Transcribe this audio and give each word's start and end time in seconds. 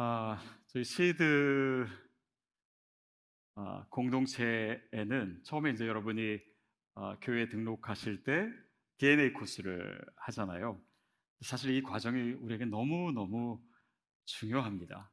아, 0.00 0.38
저희 0.68 0.84
시드 0.84 1.84
아, 3.56 3.84
공동체에는 3.90 5.40
처음에 5.42 5.70
이제 5.70 5.88
여러분이 5.88 6.38
아, 6.94 7.16
교회 7.20 7.48
등록하실 7.48 8.22
때 8.22 8.48
DNA 8.98 9.32
코스를 9.32 10.00
하잖아요. 10.14 10.80
사실 11.40 11.74
이 11.74 11.82
과정이 11.82 12.30
우리에게 12.30 12.66
너무 12.66 13.10
너무 13.10 13.60
중요합니다. 14.24 15.10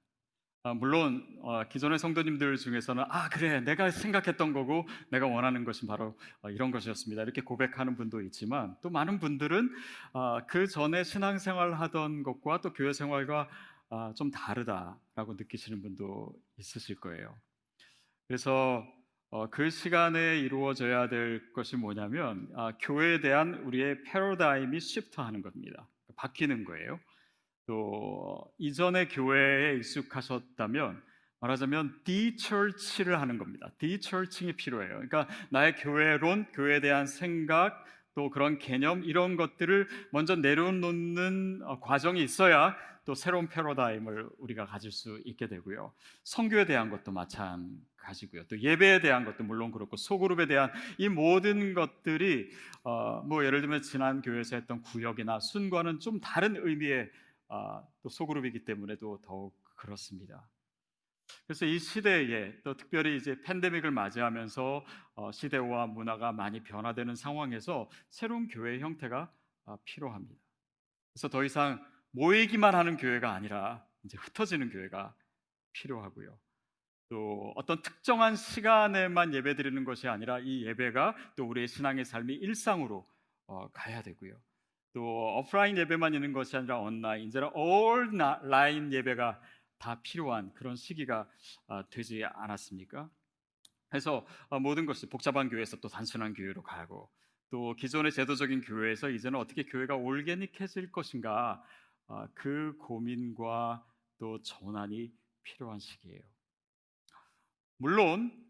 아, 0.62 0.74
물론 0.76 1.24
어, 1.42 1.64
기존의 1.64 1.98
성도님들 1.98 2.58
중에서는 2.58 3.06
아 3.08 3.30
그래 3.30 3.62
내가 3.62 3.90
생각했던 3.90 4.54
거고 4.54 4.88
내가 5.10 5.26
원하는 5.28 5.64
것이 5.64 5.86
바로 5.86 6.18
어, 6.42 6.50
이런 6.50 6.70
것이었습니다 6.72 7.22
이렇게 7.22 7.42
고백하는 7.42 7.96
분도 7.96 8.20
있지만 8.22 8.76
또 8.82 8.90
많은 8.90 9.20
분들은 9.20 9.70
어, 10.14 10.46
그 10.48 10.66
전에 10.66 11.04
신앙생활 11.04 11.74
하던 11.74 12.24
것과 12.24 12.62
또 12.62 12.74
교회 12.74 12.94
생활과 12.94 13.48
아, 13.90 14.14
좀 14.16 14.32
다르다라고 14.32 15.36
느끼시는 15.38 15.82
분도 15.82 16.34
있으실 16.58 17.00
거예요. 17.00 17.36
그래서 18.28 18.86
어, 19.30 19.50
그 19.50 19.70
시간에 19.70 20.40
이루어져야 20.40 21.10
될 21.10 21.52
것이 21.54 21.76
뭐냐면 21.76 22.48
아, 22.56 22.74
교회에 22.80 23.20
대한 23.20 23.56
우리의 23.56 24.04
패러다임이 24.04 24.80
시프트하는 24.80 25.42
겁니다. 25.42 25.90
바뀌는 26.16 26.64
거예요. 26.64 27.00
또 27.68 28.52
이전의 28.58 29.10
교회에 29.10 29.78
익숙하셨다면 29.78 31.02
말하자면 31.42 32.02
디처치를 32.06 33.20
하는 33.20 33.38
겁니다. 33.38 33.72
디처칭이 33.78 34.54
필요해요. 34.54 34.90
그러니까 34.90 35.28
나의 35.52 35.76
교회론, 35.76 36.46
교회에 36.54 36.80
대한 36.80 37.06
생각, 37.06 37.84
또 38.16 38.30
그런 38.30 38.58
개념 38.58 39.04
이런 39.04 39.36
것들을 39.36 39.88
먼저 40.12 40.36
내려놓는 40.36 41.62
어, 41.64 41.80
과정이 41.80 42.24
있어야 42.24 42.76
또 43.04 43.14
새로운 43.14 43.48
패러다임을 43.48 44.30
우리가 44.40 44.66
가질 44.66 44.92
수 44.92 45.22
있게 45.26 45.48
되고요. 45.48 45.94
성교에 46.24 46.66
대한 46.66 46.90
것도 46.90 47.12
마찬가지고요. 47.12 48.46
또 48.48 48.60
예배에 48.60 49.02
대한 49.02 49.26
것도 49.26 49.44
물론 49.44 49.72
그렇고 49.72 49.96
소그룹에 49.96 50.48
대한 50.48 50.72
이 50.98 51.08
모든 51.08 51.74
것들이 51.76 52.50
어, 52.84 53.22
뭐 53.22 53.46
예를 53.46 53.62
들면 53.62 53.84
지난 53.84 54.22
교회에서 54.22 54.56
했던 54.56 54.82
구역이나 54.82 55.40
순과는 55.40 56.00
좀 56.00 56.20
다른 56.20 56.56
의미의 56.56 57.12
어, 57.50 57.86
또 58.02 58.10
소그룹이기 58.10 58.66
때문에도 58.66 59.20
더욱 59.24 59.54
그렇습니다. 59.76 60.48
그래서 61.46 61.66
이 61.66 61.80
시대에 61.80 62.54
또 62.64 62.76
특별히 62.76 63.18
이제 63.18 63.40
팬데믹을 63.42 63.92
맞이하면서 63.92 64.86
어, 65.16 65.32
시대와 65.32 65.88
문화가 65.88 66.32
많이 66.32 66.64
변화되는 66.64 67.16
상황에서 67.16 67.90
새로운 68.10 68.48
교회 68.48 68.80
형태가 68.80 69.32
어, 69.66 69.78
필요합니다. 69.84 70.36
그래서 71.14 71.30
더 71.30 71.44
이상 71.44 71.84
모이기만 72.12 72.76
하는 72.76 72.98
교회가 72.98 73.34
아니라 73.34 73.86
이제 74.04 74.18
흩어지는 74.18 74.70
교회가 74.70 75.16
필요하고요. 75.74 76.38
또 77.10 77.54
어떤 77.56 77.82
특정한 77.82 78.36
시간에만 78.36 79.34
예배 79.34 79.56
드리는 79.56 79.84
것이 79.84 80.08
아니라 80.08 80.40
이 80.40 80.66
예배가 80.66 81.16
또 81.36 81.48
우리의 81.48 81.68
신앙의 81.68 82.06
삶이 82.06 82.34
일상으로 82.34 83.08
어, 83.48 83.70
가야 83.72 84.02
되고요. 84.02 84.34
또 84.94 85.38
오프라인 85.38 85.78
예배만 85.78 86.14
있는 86.14 86.32
것이 86.32 86.56
아니라 86.56 86.80
온라인, 86.80 87.28
이제는 87.28 87.50
온라인 87.54 88.94
예배가 88.94 89.42
다 89.78 90.02
필요한 90.02 90.54
그런 90.54 90.76
시기가 90.76 91.30
어, 91.68 91.90
되지 91.90 92.24
않았습니까? 92.24 93.10
그래서 93.90 94.26
어, 94.50 94.60
모든 94.60 94.86
것이 94.86 95.08
복잡한 95.08 95.50
교회에서 95.50 95.78
또 95.78 95.88
단순한 95.88 96.34
교회로 96.34 96.64
가고 96.64 97.12
또 97.50 97.76
기존의 97.76 98.12
제도적인 98.12 98.62
교회에서 98.62 99.10
이제는 99.10 99.40
어떻게 99.40 99.64
교회가 99.64 99.96
올게닉해질 99.96 100.92
것인가 100.92 101.64
아, 102.08 102.28
그 102.34 102.76
고민과 102.80 103.86
또 104.18 104.42
전환이 104.42 105.12
필요한 105.44 105.80
시기예요. 105.80 106.22
물론 107.78 108.46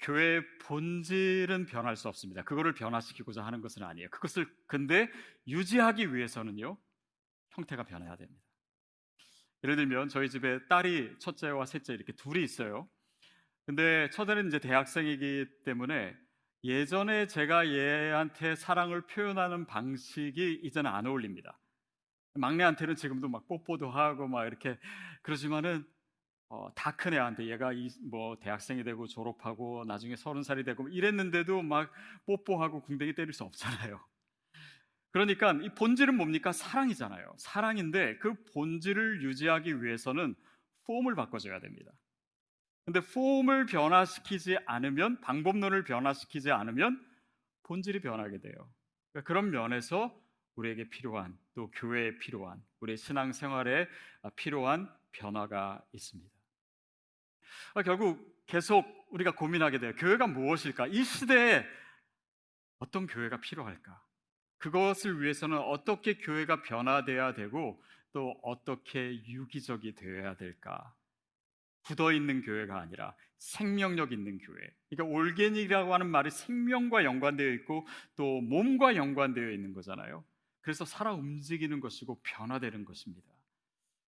교회의 0.00 0.42
본질은 0.58 1.66
변할 1.66 1.96
수 1.96 2.08
없습니다. 2.08 2.42
그거를 2.42 2.74
변화시키고자 2.74 3.44
하는 3.44 3.60
것은 3.60 3.82
아니에요. 3.82 4.08
그것을 4.10 4.52
근데 4.66 5.08
유지하기 5.46 6.14
위해서는요. 6.14 6.76
형태가 7.50 7.84
변해야 7.84 8.16
됩니다. 8.16 8.42
예를 9.64 9.76
들면 9.76 10.08
저희 10.08 10.28
집에 10.28 10.66
딸이 10.68 11.18
첫째와 11.18 11.66
셋째 11.66 11.94
이렇게 11.94 12.12
둘이 12.12 12.42
있어요. 12.42 12.88
근데 13.66 14.10
첫째는 14.10 14.48
이제 14.48 14.58
대학생이기 14.58 15.46
때문에 15.64 16.16
예전에 16.64 17.26
제가 17.26 17.68
얘한테 17.68 18.56
사랑을 18.56 19.02
표현하는 19.06 19.66
방식이 19.66 20.60
이제는 20.64 20.90
안 20.90 21.06
어울립니다. 21.06 21.58
막내한테는 22.34 22.96
지금도 22.96 23.28
막 23.28 23.46
뽀뽀도 23.48 23.90
하고 23.90 24.26
막 24.28 24.46
이렇게 24.46 24.78
그러지만은 25.22 25.84
어, 26.48 26.68
다 26.74 26.92
큰 26.96 27.14
애한테 27.14 27.46
얘가 27.50 27.72
이, 27.72 27.88
뭐 28.10 28.36
대학생이 28.38 28.84
되고 28.84 29.06
졸업하고 29.06 29.84
나중에 29.86 30.16
서른 30.16 30.42
살이 30.42 30.64
되고 30.64 30.88
이랬는데도 30.88 31.62
막 31.62 31.90
뽀뽀하고 32.26 32.82
궁뎅이 32.82 33.14
때릴 33.14 33.32
수 33.32 33.44
없잖아요. 33.44 34.00
그러니까 35.12 35.52
이 35.52 35.68
본질은 35.68 36.16
뭡니까? 36.16 36.52
사랑이잖아요. 36.52 37.34
사랑인데 37.38 38.18
그 38.18 38.34
본질을 38.54 39.22
유지하기 39.22 39.82
위해서는 39.82 40.34
폼을 40.84 41.14
바꿔줘야 41.14 41.60
됩니다. 41.60 41.92
근데 42.84 43.00
폼을 43.00 43.66
변화시키지 43.66 44.58
않으면 44.66 45.20
방법론을 45.20 45.84
변화시키지 45.84 46.50
않으면 46.50 47.00
본질이 47.64 48.00
변하게 48.00 48.40
돼요. 48.40 48.54
그러니까 49.12 49.26
그런 49.26 49.50
면에서 49.50 50.18
우리에게 50.56 50.88
필요한 50.88 51.38
또 51.54 51.70
교회에 51.70 52.18
필요한 52.18 52.62
우리 52.80 52.96
신앙 52.96 53.32
생활에 53.32 53.86
필요한 54.34 54.92
변화가 55.12 55.84
있습니다. 55.92 56.30
아, 57.74 57.82
결국 57.82 58.42
계속 58.46 58.84
우리가 59.10 59.34
고민하게 59.34 59.78
돼요. 59.78 59.94
교회가 59.96 60.26
무엇일까? 60.26 60.88
이 60.88 61.04
시대에 61.04 61.64
어떤 62.78 63.06
교회가 63.06 63.40
필요할까? 63.40 64.01
그것을 64.62 65.20
위해서는 65.20 65.58
어떻게 65.58 66.14
교회가 66.14 66.62
변화돼야 66.62 67.34
되고 67.34 67.82
또 68.12 68.38
어떻게 68.42 69.20
유기적이 69.26 69.96
되어야 69.96 70.36
될까? 70.36 70.94
굳어 71.82 72.12
있는 72.12 72.42
교회가 72.42 72.78
아니라 72.78 73.16
생명력 73.38 74.12
있는 74.12 74.38
교회. 74.38 74.72
그러니까 74.88 75.18
올게닉이라고 75.18 75.92
하는 75.92 76.08
말이 76.08 76.30
생명과 76.30 77.02
연관되어 77.02 77.50
있고 77.54 77.88
또 78.14 78.40
몸과 78.40 78.94
연관되어 78.94 79.50
있는 79.50 79.72
거잖아요. 79.72 80.24
그래서 80.60 80.84
살아 80.84 81.12
움직이는 81.12 81.80
것이고 81.80 82.20
변화되는 82.22 82.84
것입니다. 82.84 83.28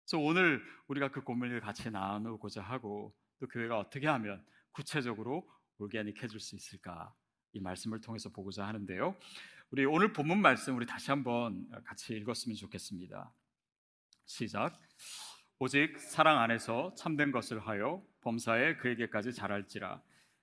그래서 0.06 0.24
오늘 0.24 0.62
우리가 0.86 1.10
그 1.10 1.24
고민을 1.24 1.62
같이 1.62 1.90
나누고자 1.90 2.62
하고 2.62 3.12
또 3.40 3.48
교회가 3.48 3.80
어떻게 3.80 4.06
하면 4.06 4.46
구체적으로 4.72 5.50
올게닉해질 5.80 6.40
수 6.40 6.56
있을까 6.56 7.12
이 7.54 7.60
말씀을 7.60 8.02
통해서 8.02 8.30
보고자 8.30 8.68
하는데요. 8.68 9.16
우리 9.74 9.86
오늘 9.86 10.14
본문 10.14 10.40
말씀 10.40 10.76
우리 10.78 10.86
다시 10.86 11.10
한번 11.10 11.66
같이 11.84 12.14
읽었으면 12.14 12.56
좋겠습니다. 12.56 13.34
시작. 14.24 14.80
오직 15.58 16.00
사랑 16.00 16.38
안에서 16.38 16.94
참된 16.96 17.32
것을 17.32 17.60
하여 17.60 18.04
범사에 18.22 18.76
그에게까지 18.76 19.34
자랄지라. 19.34 20.00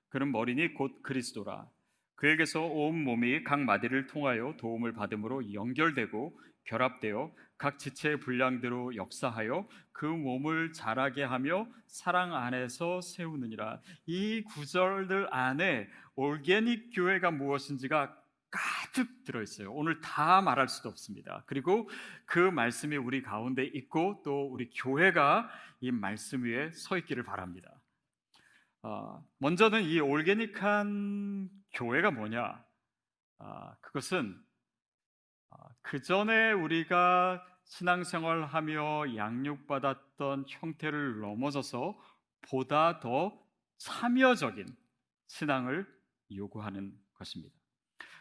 그는 0.08 0.32
머리니 0.32 0.74
곧 0.74 1.00
그리스도라. 1.04 1.68
그에게서 2.16 2.62
온 2.62 3.04
몸이 3.04 3.44
각 3.44 3.60
마디를 3.60 4.08
통하여 4.08 4.56
도움을 4.58 4.94
받음으로 4.94 5.52
연결되고 5.54 6.36
결합되어 6.64 7.32
각 7.56 7.78
지체의 7.78 8.18
분량대로 8.18 8.96
역사하여 8.96 9.68
그 9.92 10.06
몸을 10.06 10.72
자라게 10.72 11.22
하며 11.22 11.68
사랑 11.86 12.34
안에서 12.34 13.00
세우느니라. 13.00 13.80
이 14.06 14.42
구절들 14.42 15.32
안에 15.32 15.88
올게닉 16.16 16.90
교회가 16.92 17.30
무엇인지가 17.30 18.19
가득 18.50 19.24
들어 19.24 19.42
있어요. 19.42 19.72
오늘 19.72 20.00
다 20.00 20.40
말할 20.40 20.68
수도 20.68 20.88
없습니다. 20.88 21.44
그리고 21.46 21.88
그 22.26 22.38
말씀이 22.38 22.96
우리 22.96 23.22
가운데 23.22 23.64
있고 23.64 24.22
또 24.24 24.48
우리 24.50 24.70
교회가 24.70 25.48
이 25.80 25.90
말씀 25.92 26.44
위에 26.44 26.70
서 26.72 26.98
있기를 26.98 27.22
바랍니다. 27.22 27.70
어, 28.82 29.24
먼저는 29.38 29.82
이 29.84 30.00
올게닉한 30.00 31.48
교회가 31.72 32.10
뭐냐? 32.10 32.64
아, 33.38 33.74
그것은 33.80 34.42
아, 35.50 35.56
그 35.82 36.02
전에 36.02 36.52
우리가 36.52 37.44
신앙생활하며 37.64 39.16
양육받았던 39.16 40.46
형태를 40.48 41.20
넘어서서 41.20 42.00
보다 42.42 43.00
더 43.00 43.38
참여적인 43.78 44.66
신앙을 45.28 45.86
요구하는 46.34 46.98
것입니다. 47.14 47.59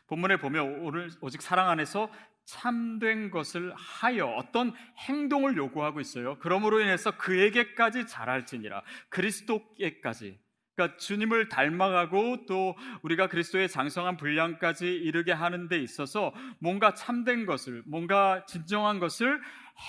본문에 0.09 0.37
보면 0.37 0.81
오늘 0.81 1.09
오직 1.21 1.41
사랑 1.41 1.69
안에서 1.69 2.11
참된 2.45 3.29
것을 3.29 3.71
하여 3.75 4.25
어떤 4.25 4.73
행동을 4.97 5.55
요구하고 5.55 5.99
있어요. 6.01 6.37
그러므로 6.39 6.79
인해서 6.79 7.11
그에게까지 7.11 8.07
자랄지니라 8.07 8.81
그리스도께까지 9.09 10.39
그러니까 10.75 10.97
주님을 10.97 11.49
닮아가고 11.49 12.45
또 12.47 12.75
우리가 13.03 13.27
그리스도의 13.27 13.67
장성한 13.67 14.17
분량까지 14.17 14.87
이르게 14.87 15.33
하는 15.33 15.67
데 15.67 15.77
있어서 15.77 16.33
뭔가 16.59 16.93
참된 16.93 17.45
것을, 17.45 17.83
뭔가 17.85 18.45
진정한 18.45 18.99
것을 18.99 19.41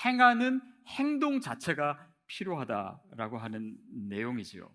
행하는 0.04 0.60
행동 0.98 1.40
자체가 1.40 2.04
필요하다라고 2.26 3.38
하는 3.38 3.76
내용이지요. 4.08 4.68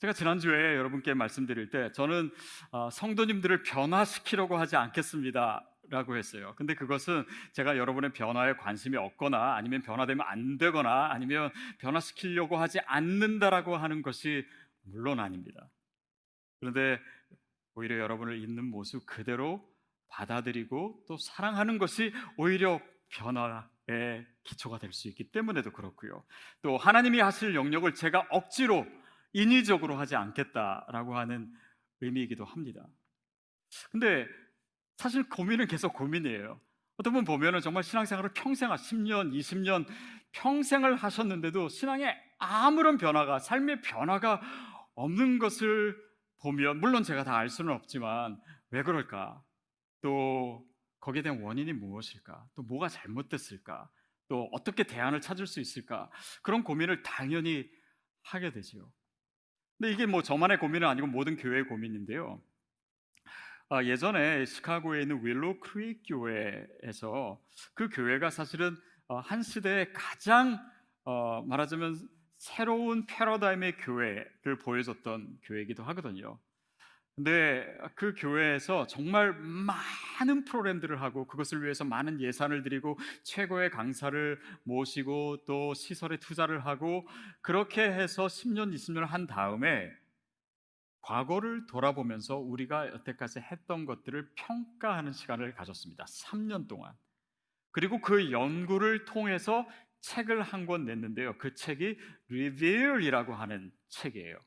제가 0.00 0.14
지난주에 0.14 0.76
여러분께 0.76 1.12
말씀드릴 1.12 1.68
때 1.68 1.92
저는 1.92 2.30
어, 2.72 2.88
성도님들을 2.90 3.62
변화시키려고 3.64 4.56
하지 4.56 4.76
않겠습니다. 4.76 5.66
라고 5.90 6.16
했어요. 6.16 6.54
근데 6.56 6.76
그것은 6.76 7.24
제가 7.52 7.76
여러분의 7.76 8.12
변화에 8.12 8.54
관심이 8.54 8.96
없거나 8.96 9.56
아니면 9.56 9.82
변화되면 9.82 10.24
안 10.24 10.56
되거나 10.56 11.10
아니면 11.10 11.50
변화시키려고 11.80 12.58
하지 12.58 12.78
않는다라고 12.86 13.76
하는 13.76 14.00
것이 14.00 14.46
물론 14.84 15.18
아닙니다. 15.18 15.68
그런데 16.60 17.00
오히려 17.74 17.98
여러분을 17.98 18.38
있는 18.38 18.64
모습 18.64 19.04
그대로 19.04 19.68
받아들이고 20.10 21.06
또 21.08 21.16
사랑하는 21.18 21.78
것이 21.78 22.12
오히려 22.36 22.80
변화의 23.08 24.24
기초가 24.44 24.78
될 24.78 24.92
수 24.92 25.08
있기 25.08 25.32
때문에도 25.32 25.72
그렇고요. 25.72 26.24
또 26.62 26.78
하나님이 26.78 27.18
하실 27.18 27.56
영역을 27.56 27.94
제가 27.94 28.28
억지로 28.30 28.86
인위적으로 29.32 29.96
하지 29.96 30.16
않겠다라고 30.16 31.16
하는 31.16 31.52
의미이기도 32.00 32.44
합니다. 32.44 32.86
근데 33.90 34.26
사실 34.96 35.28
고민은 35.28 35.66
계속 35.66 35.92
고민이에요. 35.94 36.60
어떤 36.96 37.12
분 37.14 37.24
보면은 37.24 37.60
정말 37.60 37.82
신앙생활을 37.82 38.32
평생, 38.34 38.68
10년, 38.70 39.32
20년 39.32 39.86
평생을 40.32 40.96
하셨는데도 40.96 41.68
신앙에 41.68 42.14
아무런 42.38 42.98
변화가, 42.98 43.38
삶의 43.38 43.80
변화가 43.82 44.40
없는 44.94 45.38
것을 45.38 45.96
보면, 46.42 46.80
물론 46.80 47.02
제가 47.02 47.24
다 47.24 47.36
알 47.36 47.48
수는 47.48 47.72
없지만, 47.72 48.38
왜 48.70 48.82
그럴까? 48.82 49.42
또, 50.02 50.66
거기에 51.00 51.22
대한 51.22 51.40
원인이 51.42 51.72
무엇일까? 51.72 52.46
또 52.54 52.62
뭐가 52.62 52.88
잘못됐을까? 52.88 53.90
또 54.28 54.48
어떻게 54.52 54.84
대안을 54.84 55.20
찾을 55.20 55.46
수 55.46 55.60
있을까? 55.60 56.10
그런 56.42 56.62
고민을 56.62 57.02
당연히 57.02 57.66
하게 58.22 58.52
되지요. 58.52 58.90
근데 59.80 59.94
이게 59.94 60.04
뭐 60.04 60.22
저만의 60.22 60.58
고민은 60.58 60.86
아니고 60.86 61.06
모든 61.06 61.38
교회의 61.38 61.64
고민인데요. 61.64 62.38
아, 63.70 63.82
예전에 63.82 64.44
시카고에 64.44 65.00
있는 65.00 65.24
윌로 65.24 65.58
크릭 65.58 66.02
교회에서 66.06 67.40
그 67.72 67.88
교회가 67.88 68.28
사실은 68.28 68.76
어, 69.08 69.20
한 69.20 69.42
시대에 69.42 69.90
가장 69.94 70.58
어, 71.04 71.40
말하자면 71.46 71.96
새로운 72.36 73.06
패러다임의 73.06 73.78
교회를 73.78 74.58
보여줬던 74.62 75.38
교회이기도 75.44 75.82
하거든요. 75.84 76.38
근데 77.16 77.66
그 77.96 78.14
교회에서 78.16 78.86
정말 78.86 79.32
많은 79.34 80.44
프로그램들을 80.44 81.00
하고 81.02 81.26
그것을 81.26 81.62
위해서 81.62 81.84
많은 81.84 82.20
예산을 82.20 82.62
들이고 82.62 82.98
최고의 83.24 83.70
강사를 83.70 84.40
모시고 84.64 85.44
또 85.44 85.74
시설에 85.74 86.16
투자를 86.18 86.64
하고 86.64 87.06
그렇게 87.42 87.82
해서 87.82 88.26
10년, 88.26 88.72
20년을 88.74 89.06
한 89.06 89.26
다음에 89.26 89.90
과거를 91.02 91.66
돌아보면서 91.66 92.36
우리가 92.38 92.88
여태까지 92.88 93.40
했던 93.40 93.84
것들을 93.86 94.30
평가하는 94.36 95.12
시간을 95.12 95.54
가졌습니다. 95.54 96.04
3년 96.04 96.68
동안. 96.68 96.94
그리고 97.72 98.00
그 98.00 98.30
연구를 98.32 99.04
통해서 99.04 99.66
책을 100.02 100.42
한 100.42 100.66
권 100.66 100.84
냈는데요. 100.86 101.36
그 101.38 101.54
책이 101.54 101.98
Reveal이라고 102.30 103.34
하는 103.34 103.72
책이에요. 103.88 104.38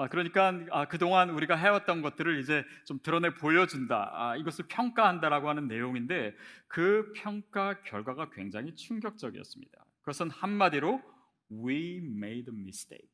아, 0.00 0.06
그러니까 0.06 0.52
아, 0.70 0.84
그동안 0.86 1.28
우리가 1.30 1.56
해왔던 1.56 2.02
것들을 2.02 2.38
이제 2.38 2.64
좀 2.84 3.00
드러내 3.02 3.34
보여준다. 3.34 4.12
아, 4.14 4.36
이것을 4.36 4.66
평가한다라고 4.68 5.48
하는 5.48 5.66
내용인데 5.66 6.36
그 6.68 7.12
평가 7.16 7.82
결과가 7.82 8.30
굉장히 8.30 8.76
충격적이었습니다. 8.76 9.84
그것은 10.02 10.30
한마디로 10.30 11.02
We 11.50 11.96
made 11.96 12.46
a 12.48 12.56
mistake. 12.56 13.10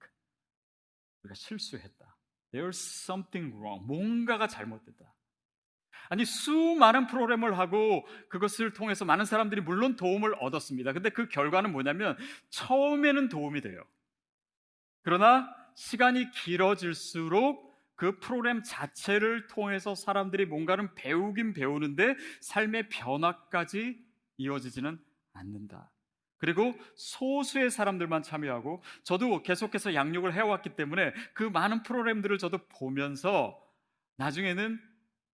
우리가 1.22 1.34
실수했다. 1.34 2.16
There's 2.52 2.76
something 3.04 3.56
wrong. 3.56 3.86
뭔가가 3.86 4.46
잘못됐다. 4.46 5.10
아니 6.10 6.26
수많은 6.26 7.06
프로그램을 7.06 7.58
하고 7.58 8.06
그것을 8.28 8.74
통해서 8.74 9.06
많은 9.06 9.24
사람들이 9.24 9.62
물론 9.62 9.96
도움을 9.96 10.34
얻었습니다. 10.38 10.92
근데 10.92 11.08
그 11.08 11.28
결과는 11.28 11.72
뭐냐면 11.72 12.18
처음에는 12.50 13.30
도움이 13.30 13.62
돼요. 13.62 13.82
그러나 15.00 15.63
시간이 15.74 16.30
길어질수록 16.30 17.74
그 17.96 18.18
프로그램 18.18 18.62
자체를 18.62 19.46
통해서 19.46 19.94
사람들이 19.94 20.46
뭔가를 20.46 20.94
배우긴 20.94 21.52
배우는데 21.52 22.16
삶의 22.40 22.88
변화까지 22.88 23.98
이어지지는 24.36 24.98
않는다. 25.32 25.90
그리고 26.38 26.74
소수의 26.96 27.70
사람들만 27.70 28.22
참여하고 28.22 28.82
저도 29.02 29.42
계속해서 29.42 29.94
양육을 29.94 30.34
해왔기 30.34 30.76
때문에 30.76 31.12
그 31.32 31.44
많은 31.44 31.82
프로그램들을 31.82 32.36
저도 32.38 32.58
보면서 32.68 33.58
나중에는 34.16 34.78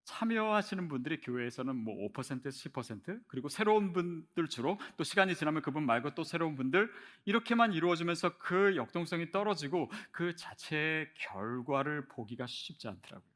참여하시는 0.03 0.87
분들이 0.87 1.21
교회에서는 1.21 1.75
뭐 1.75 1.95
5%, 2.09 2.43
10% 2.43 3.21
그리고 3.27 3.49
새로운 3.49 3.93
분들 3.93 4.47
주로 4.49 4.79
또 4.97 5.03
시간이 5.03 5.35
지나면 5.35 5.61
그분 5.61 5.85
말고 5.85 6.15
또 6.15 6.23
새로운 6.23 6.55
분들 6.55 6.91
이렇게만 7.25 7.73
이루어지면서 7.73 8.37
그 8.37 8.75
역동성이 8.75 9.31
떨어지고 9.31 9.91
그 10.11 10.35
자체의 10.35 11.09
결과를 11.15 12.07
보기가 12.07 12.47
쉽지 12.47 12.87
않더라고요. 12.87 13.31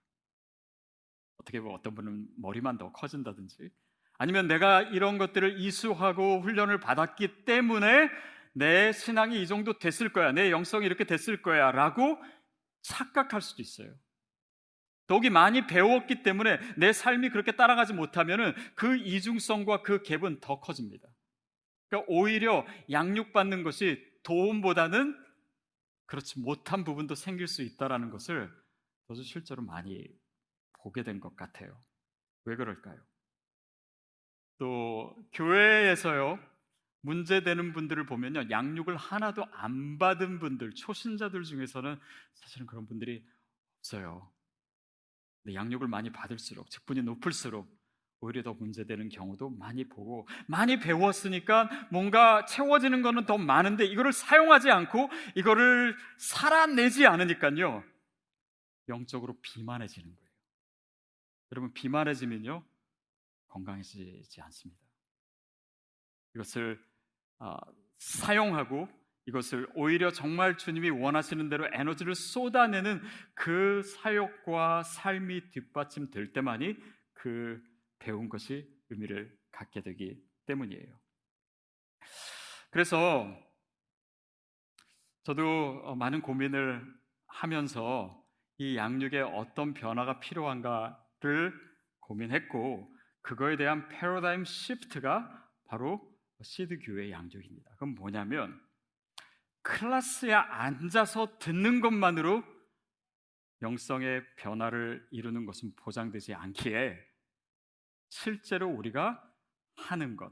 어떻게 1.37 1.59
보면 1.59 1.77
어떤 1.77 1.93
분은 1.93 2.27
머리만 2.37 2.77
더 2.77 2.91
커진다든지 2.91 3.69
아니면 4.17 4.47
내가 4.47 4.81
이런 4.81 5.17
것들을 5.17 5.59
이수하고 5.59 6.41
훈련을 6.41 6.79
받았기 6.79 7.45
때문에 7.45 8.09
내 8.53 8.93
신앙이 8.93 9.41
이 9.41 9.47
정도 9.47 9.77
됐을 9.77 10.13
거야. 10.13 10.31
내 10.31 10.49
영성이 10.49 10.85
이렇게 10.85 11.03
됐을 11.03 11.41
거야. 11.41 11.71
라고 11.71 12.17
착각할 12.81 13.41
수도 13.41 13.61
있어요. 13.61 13.93
더욱이 15.07 15.29
많이 15.29 15.67
배웠기 15.67 16.23
때문에 16.23 16.59
내 16.77 16.93
삶이 16.93 17.29
그렇게 17.29 17.51
따라가지 17.51 17.93
못하면 17.93 18.55
그 18.75 18.95
이중성과 18.97 19.81
그 19.83 20.01
갭은 20.01 20.41
더 20.41 20.59
커집니다. 20.59 21.07
그러니까 21.89 22.11
오히려 22.11 22.65
양육받는 22.89 23.63
것이 23.63 24.03
도움보다는 24.23 25.15
그렇지 26.07 26.39
못한 26.39 26.83
부분도 26.83 27.15
생길 27.15 27.47
수 27.47 27.61
있다는 27.61 28.09
것을 28.09 28.51
저도 29.07 29.21
실제로 29.23 29.61
많이 29.63 30.07
보게 30.79 31.03
된 31.03 31.19
것 31.19 31.35
같아요. 31.35 31.79
왜 32.45 32.55
그럴까요? 32.55 32.99
또 34.57 35.15
교회에서요 35.33 36.39
문제되는 37.01 37.73
분들을 37.73 38.05
보면요 38.05 38.49
양육을 38.49 38.95
하나도 38.97 39.45
안 39.51 39.97
받은 39.97 40.39
분들 40.39 40.73
초신자들 40.73 41.43
중에서는 41.43 41.99
사실은 42.33 42.65
그런 42.65 42.87
분들이 42.87 43.23
없어요. 43.79 44.31
근데 45.45 45.55
양육을 45.55 45.87
많이 45.87 46.11
받을수록 46.11 46.71
직분이 46.71 47.03
높을수록 47.03 47.69
오히려 48.19 48.41
더 48.41 48.53
문제되는 48.55 49.09
경우도 49.09 49.51
많이 49.51 49.87
보고 49.87 50.27
많이 50.47 50.79
배웠으니까 50.79 51.69
뭔가 51.91 52.45
채워지는 52.45 53.03
거는 53.03 53.27
더 53.27 53.37
많은데 53.37 53.85
이거를 53.85 54.11
사용하지 54.11 54.71
않고 54.71 55.09
이거를 55.35 55.95
살아내지 56.17 57.05
않으니까요 57.05 57.83
영적으로 58.89 59.37
비만해지는 59.41 60.15
거예요. 60.15 60.29
여러분 61.51 61.73
비만해지면요 61.73 62.65
건강해지지 63.47 64.41
않습니다. 64.41 64.81
이것을 66.33 66.83
어, 67.37 67.55
사용하고 67.99 68.89
이것을 69.27 69.67
오히려 69.73 70.11
정말 70.11 70.57
주님이 70.57 70.89
원하시는 70.91 71.49
대로 71.49 71.67
에너지를 71.73 72.13
쏟아내는 72.15 73.01
그 73.33 73.81
사역과 73.81 74.83
삶이 74.83 75.49
뒷받침될 75.49 76.33
때만이 76.33 76.77
그 77.13 77.61
배운 77.99 78.29
것이 78.29 78.69
의미를 78.89 79.35
갖게 79.51 79.81
되기 79.81 80.21
때문이에요. 80.45 80.99
그래서 82.69 83.25
저도 85.23 85.81
어, 85.85 85.95
많은 85.95 86.21
고민을 86.21 86.85
하면서 87.27 88.23
이 88.57 88.77
양육에 88.77 89.21
어떤 89.21 89.73
변화가 89.73 90.19
필요한가를 90.19 91.53
고민했고 91.99 92.95
그거에 93.21 93.57
대한 93.57 93.89
패러다임 93.89 94.45
시프트가 94.45 95.49
바로 95.67 95.99
시드 96.43 96.77
교회 96.79 97.09
양육입니다. 97.09 97.71
그건 97.71 97.95
뭐냐면 97.95 98.61
클래스에 99.65 100.31
앉아서 100.31 101.39
듣는 101.39 101.81
것만으로 101.81 102.43
영성의 103.63 104.23
변화를 104.37 105.05
이루는 105.09 105.45
것은 105.45 105.73
보장되지 105.75 106.35
않기에 106.35 106.95
실제로 108.09 108.69
우리가 108.69 109.21
하는 109.75 110.17
것, 110.17 110.31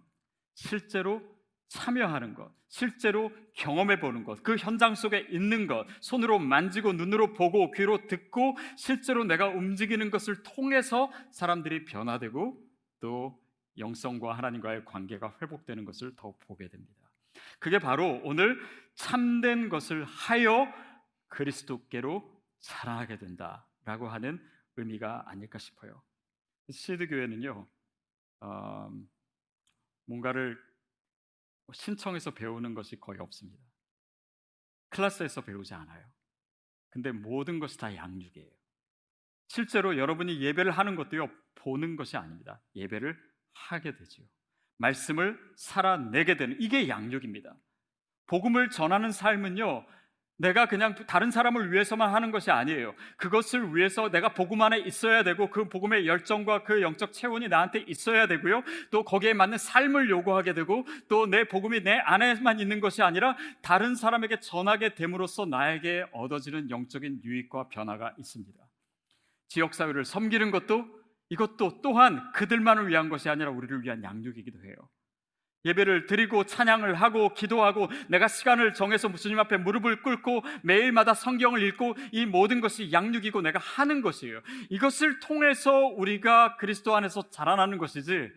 실제로 0.53 1.21
참여하는 1.67 2.35
것, 2.35 2.53
실제로 2.67 3.31
경험해 3.55 3.99
보는 3.99 4.23
것, 4.23 4.43
그 4.43 4.55
현장 4.55 4.93
속에 4.93 5.27
있는 5.31 5.65
것, 5.65 5.87
손으로 5.99 6.37
만지고 6.37 6.93
눈으로 6.93 7.33
보고 7.33 7.71
귀로 7.71 8.05
듣고 8.05 8.55
실제로 8.77 9.23
내가 9.23 9.47
움직이는 9.47 10.11
것을 10.11 10.43
통해서 10.43 11.11
사람들이 11.31 11.85
변화되고 11.85 12.55
또 12.99 13.41
영성과 13.79 14.37
하나님과의 14.37 14.85
관계가 14.85 15.37
회복되는 15.41 15.85
것을 15.85 16.13
더욱 16.15 16.37
보게 16.41 16.67
됩니다. 16.67 17.03
그게 17.59 17.79
바로 17.79 18.21
오늘 18.23 18.59
참된 18.95 19.69
것을 19.69 20.03
하여 20.05 20.67
그리스도께로 21.27 22.31
자라나게 22.59 23.17
된다라고 23.17 24.07
하는 24.07 24.39
의미가 24.75 25.29
아닐까 25.29 25.59
싶어요. 25.59 26.01
시드 26.69 27.07
교회는요, 27.07 27.67
어, 28.41 28.91
뭔가를 30.05 30.57
신청해서 31.71 32.31
배우는 32.31 32.73
것이 32.73 32.99
거의 32.99 33.19
없습니다. 33.19 33.63
클래스에서 34.89 35.41
배우지 35.41 35.73
않아요. 35.73 36.05
근데 36.89 37.11
모든 37.11 37.59
것이 37.59 37.77
다 37.77 37.95
양육이에요. 37.95 38.51
실제로 39.47 39.97
여러분이 39.97 40.41
예배를 40.41 40.71
하는 40.71 40.95
것도요, 40.95 41.29
보는 41.55 41.95
것이 41.95 42.17
아닙니다. 42.17 42.61
예배를 42.75 43.17
하게 43.53 43.95
되지요. 43.95 44.25
말씀을 44.77 45.39
살아내게 45.57 46.37
되는 46.37 46.57
이게 46.59 46.87
양육입니다. 46.87 47.55
복음을 48.27 48.69
전하는 48.69 49.11
삶은요, 49.11 49.85
내가 50.37 50.65
그냥 50.65 50.95
다른 51.07 51.31
사람을 51.31 51.71
위해서만 51.71 52.13
하는 52.13 52.31
것이 52.31 52.49
아니에요. 52.51 52.95
그것을 53.17 53.75
위해서 53.75 54.09
내가 54.09 54.33
복음 54.33 54.61
안에 54.61 54.79
있어야 54.79 55.23
되고 55.23 55.49
그 55.49 55.69
복음의 55.69 56.07
열정과 56.07 56.63
그 56.63 56.81
영적 56.81 57.13
체온이 57.13 57.47
나한테 57.47 57.85
있어야 57.87 58.27
되고요. 58.27 58.63
또 58.91 59.03
거기에 59.03 59.33
맞는 59.33 59.57
삶을 59.57 60.09
요구하게 60.09 60.53
되고 60.53 60.85
또 61.07 61.27
내 61.27 61.45
복음이 61.45 61.83
내 61.83 61.93
안에만 61.97 62.59
있는 62.59 62.79
것이 62.79 63.01
아니라 63.01 63.37
다른 63.61 63.95
사람에게 63.95 64.39
전하게 64.39 64.95
됨으로써 64.95 65.45
나에게 65.45 66.05
얻어지는 66.11 66.69
영적인 66.69 67.21
유익과 67.23 67.69
변화가 67.69 68.15
있습니다. 68.17 68.59
지역 69.47 69.73
사회를 69.75 70.03
섬기는 70.03 70.51
것도 70.51 70.85
이것도 71.29 71.81
또한 71.81 72.31
그들만을 72.33 72.87
위한 72.87 73.07
것이 73.07 73.29
아니라 73.29 73.51
우리를 73.51 73.83
위한 73.83 74.03
양육이기도 74.03 74.63
해요. 74.63 74.75
예배를 75.65 76.07
드리고 76.07 76.45
찬양을 76.45 76.95
하고 76.95 77.33
기도하고 77.33 77.87
내가 78.09 78.27
시간을 78.27 78.73
정해서 78.73 79.11
주님 79.13 79.39
앞에 79.39 79.57
무릎을 79.57 80.01
꿇고 80.01 80.43
매일마다 80.63 81.13
성경을 81.13 81.61
읽고 81.63 81.95
이 82.11 82.25
모든 82.25 82.61
것이 82.61 82.91
양육이고 82.91 83.41
내가 83.41 83.59
하는 83.59 84.01
것이에요. 84.01 84.41
이것을 84.69 85.19
통해서 85.19 85.71
우리가 85.87 86.57
그리스도 86.57 86.95
안에서 86.95 87.29
자라나는 87.29 87.77
것이지 87.77 88.29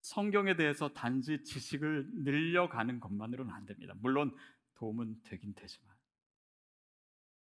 성경에 0.00 0.56
대해서 0.56 0.88
단지 0.88 1.44
지식을 1.44 2.06
늘려가는 2.24 2.98
것만으로는 2.98 3.52
안 3.52 3.64
됩니다. 3.66 3.94
물론 4.00 4.34
도움은 4.74 5.14
되긴 5.24 5.54
되지만. 5.54 5.94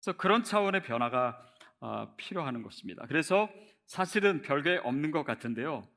그래서 0.01 0.17
그런 0.17 0.43
차원의 0.43 0.83
변화가 0.83 1.45
어, 1.79 2.15
필요하는 2.15 2.61
것입니다. 2.61 3.05
그래서 3.07 3.49
사실은 3.85 4.41
별게 4.41 4.77
없는 4.83 5.11
것 5.11 5.23
같은데요. 5.23 5.87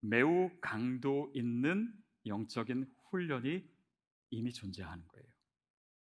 매우 0.00 0.50
강도 0.60 1.30
있는 1.34 1.92
영적인 2.26 2.86
훈련이 3.10 3.64
이미 4.30 4.52
존재하는 4.52 5.06
거예요. 5.06 5.26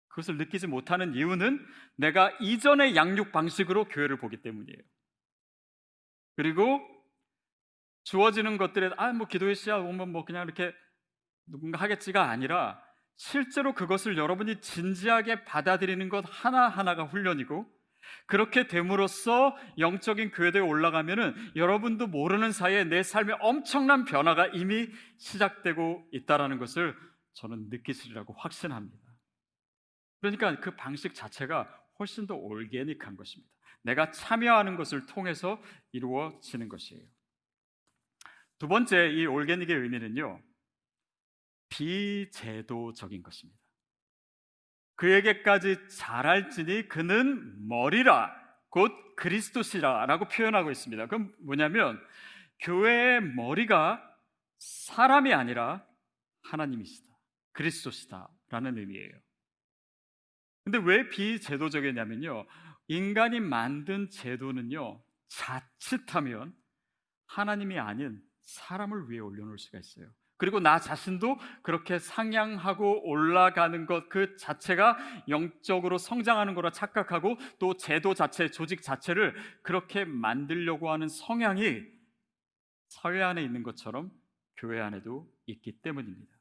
그것을 0.09 0.37
느끼지 0.37 0.67
못하는 0.67 1.15
이유는 1.15 1.65
내가 1.95 2.31
이전의 2.41 2.95
양육 2.95 3.31
방식으로 3.31 3.85
교회를 3.85 4.17
보기 4.17 4.41
때문이에요. 4.41 4.79
그리고 6.35 6.81
주어지는 8.03 8.57
것들에 8.57 8.91
아 8.97 9.13
뭐 9.13 9.27
기도의 9.27 9.55
씨앗 9.55 9.79
오면 9.79 10.11
뭐 10.11 10.25
그냥 10.25 10.43
이렇게 10.43 10.73
누군가 11.45 11.79
하겠지가 11.79 12.29
아니라 12.29 12.81
실제로 13.15 13.73
그것을 13.73 14.17
여러분이 14.17 14.61
진지하게 14.61 15.45
받아들이는 15.45 16.09
것 16.09 16.25
하나하나가 16.27 17.03
훈련이고 17.03 17.65
그렇게 18.25 18.67
됨으로써 18.67 19.55
영적인 19.77 20.31
교회대에 20.31 20.61
올라가면은 20.61 21.33
여러분도 21.55 22.07
모르는 22.07 22.51
사이에 22.51 22.83
내 22.83 23.03
삶에 23.03 23.33
엄청난 23.39 24.05
변화가 24.05 24.47
이미 24.47 24.89
시작되고 25.17 26.09
있다라는 26.11 26.57
것을 26.57 26.95
저는 27.33 27.69
느끼시리라고 27.69 28.33
확신합니다. 28.33 28.97
그러니까 30.21 30.59
그 30.59 30.75
방식 30.75 31.13
자체가 31.13 31.67
훨씬 31.99 32.27
더 32.27 32.35
올게닉한 32.35 33.15
것입니다. 33.15 33.51
내가 33.83 34.11
참여하는 34.11 34.75
것을 34.75 35.05
통해서 35.07 35.61
이루어지는 35.91 36.69
것이에요. 36.69 37.03
두 38.59 38.67
번째 38.67 39.09
이 39.09 39.25
올게닉의 39.25 39.75
의미는요. 39.75 40.41
비제도적인 41.69 43.23
것입니다. 43.23 43.59
그에게까지 45.01 45.87
잘할지니 45.89 46.87
그는 46.87 47.67
머리라 47.67 48.31
곧 48.69 48.91
그리스도시라라고 49.15 50.27
표현하고 50.27 50.69
있습니다. 50.69 51.07
그럼 51.07 51.33
뭐냐면 51.39 51.99
교회의 52.59 53.23
머리가 53.33 53.99
사람이 54.59 55.33
아니라 55.33 55.83
하나님이시다. 56.43 57.17
그리스도시다라는 57.53 58.77
의미예요. 58.77 59.11
근데 60.65 60.77
왜 60.77 61.09
비제도적이냐면요. 61.09 62.45
인간이 62.87 63.39
만든 63.39 64.07
제도는요. 64.11 65.03
자칫하면 65.29 66.53
하나님이 67.25 67.79
아닌 67.79 68.21
사람을 68.41 69.09
위해 69.09 69.19
올려놓을 69.19 69.57
수가 69.57 69.79
있어요. 69.79 70.13
그리고 70.41 70.59
나 70.59 70.79
자신도 70.79 71.37
그렇게 71.61 71.99
상향하고 71.99 73.07
올라가는 73.07 73.85
것 73.85 74.09
그 74.09 74.35
자체가 74.37 74.97
영적으로 75.29 75.99
성장하는 75.99 76.55
거라 76.55 76.71
착각하고 76.71 77.37
또 77.59 77.77
제도 77.77 78.15
자체, 78.15 78.49
조직 78.49 78.81
자체를 78.81 79.35
그렇게 79.61 80.03
만들려고 80.03 80.89
하는 80.89 81.07
성향이 81.07 81.83
사회 82.87 83.21
안에 83.21 83.43
있는 83.43 83.61
것처럼 83.61 84.11
교회 84.57 84.81
안에도 84.81 85.31
있기 85.45 85.81
때문입니다. 85.83 86.35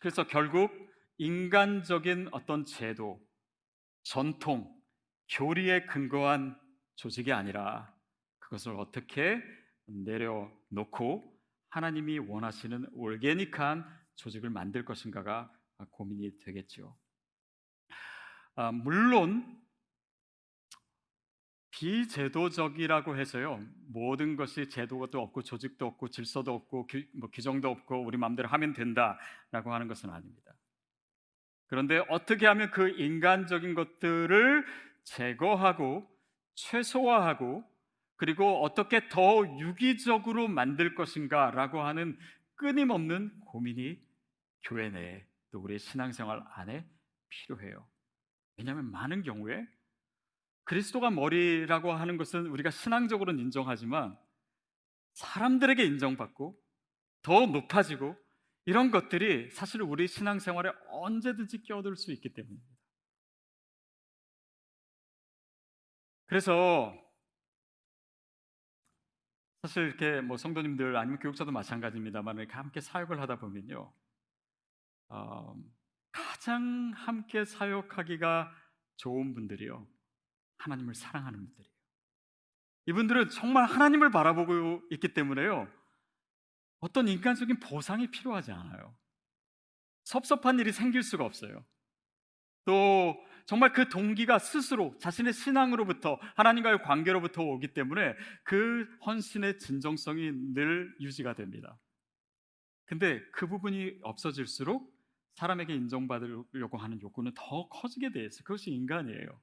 그래서 0.00 0.26
결국 0.26 0.72
인간적인 1.18 2.30
어떤 2.32 2.64
제도, 2.64 3.24
전통, 4.02 4.68
교리에 5.30 5.86
근거한 5.86 6.58
조직이 6.96 7.32
아니라 7.32 7.94
그것을 8.40 8.74
어떻게 8.74 9.40
내려놓고 9.86 11.37
하나님이 11.70 12.18
원하시는 12.18 12.88
올게닉한 12.92 13.84
조직을 14.16 14.50
만들 14.50 14.84
것인가가 14.84 15.52
고민이 15.90 16.38
되겠죠. 16.38 16.96
아, 18.56 18.72
물론 18.72 19.58
비제도적이라고 21.70 23.16
해서요 23.16 23.64
모든 23.86 24.34
것이 24.34 24.68
제도도 24.68 25.20
없고 25.20 25.42
조직도 25.42 25.86
없고 25.86 26.08
질서도 26.08 26.52
없고 26.52 26.86
규, 26.88 27.04
뭐 27.14 27.30
규정도 27.30 27.70
없고 27.70 28.02
우리 28.04 28.16
마음대로 28.16 28.48
하면 28.48 28.72
된다라고 28.72 29.72
하는 29.72 29.86
것은 29.86 30.10
아닙니다. 30.10 30.52
그런데 31.68 32.02
어떻게 32.08 32.46
하면 32.46 32.70
그 32.72 32.88
인간적인 32.88 33.74
것들을 33.74 34.66
제거하고 35.04 36.10
최소화하고 36.54 37.62
그리고 38.18 38.64
어떻게 38.64 39.08
더 39.08 39.46
유기적으로 39.60 40.48
만들 40.48 40.94
것인가라고 40.96 41.80
하는 41.80 42.18
끊임없는 42.56 43.40
고민이 43.46 43.96
교회 44.64 44.90
내에 44.90 45.24
또 45.52 45.60
우리의 45.60 45.78
신앙생활 45.78 46.42
안에 46.54 46.84
필요해요. 47.28 47.88
왜냐하면 48.56 48.90
많은 48.90 49.22
경우에 49.22 49.64
그리스도가 50.64 51.10
머리라고 51.10 51.92
하는 51.92 52.16
것은 52.16 52.46
우리가 52.46 52.70
신앙적으로는 52.70 53.40
인정하지만 53.40 54.18
사람들에게 55.14 55.82
인정받고 55.84 56.60
더 57.22 57.46
높아지고 57.46 58.16
이런 58.64 58.90
것들이 58.90 59.50
사실 59.52 59.80
우리 59.80 60.08
신앙생활에 60.08 60.72
언제든지 60.90 61.62
끼어들 61.62 61.96
수 61.96 62.12
있기 62.12 62.34
때문입니다. 62.34 62.68
그래서 66.26 66.92
사실 69.62 69.84
이렇게 69.84 70.20
뭐 70.20 70.36
성도님들 70.36 70.96
아니면 70.96 71.18
교육자도 71.18 71.50
마찬가지입니다만 71.50 72.38
이렇게 72.38 72.52
함께 72.54 72.80
사역을 72.80 73.20
하다 73.20 73.38
보면요, 73.40 73.92
어, 75.08 75.56
가장 76.12 76.92
함께 76.94 77.44
사역하기가 77.44 78.54
좋은 78.96 79.34
분들이요, 79.34 79.86
하나님을 80.58 80.94
사랑하는 80.94 81.38
분들이에요. 81.40 81.74
이분들은 82.86 83.30
정말 83.30 83.64
하나님을 83.64 84.10
바라보고 84.10 84.82
있기 84.90 85.12
때문에요, 85.12 85.68
어떤 86.80 87.08
인간적인 87.08 87.58
보상이 87.58 88.10
필요하지 88.10 88.52
않아요. 88.52 88.96
섭섭한 90.04 90.58
일이 90.58 90.72
생길 90.72 91.02
수가 91.02 91.24
없어요. 91.24 91.64
또 92.64 93.16
정말 93.48 93.72
그 93.72 93.88
동기가 93.88 94.38
스스로 94.38 94.94
자신의 94.98 95.32
신앙으로부터 95.32 96.20
하나님과의 96.36 96.82
관계로부터 96.82 97.42
오기 97.42 97.68
때문에 97.68 98.14
그 98.44 98.86
헌신의 99.06 99.58
진정성이 99.58 100.30
늘 100.52 100.94
유지가 101.00 101.32
됩니다. 101.32 101.78
근데 102.84 103.22
그 103.32 103.46
부분이 103.46 104.00
없어질수록 104.02 104.94
사람에게 105.32 105.74
인정받으려고 105.74 106.76
하는 106.76 107.00
욕구는 107.00 107.32
더 107.34 107.70
커지게 107.70 108.12
돼 108.12 108.26
있어요. 108.26 108.44
그것이 108.44 108.70
인간이에요. 108.70 109.40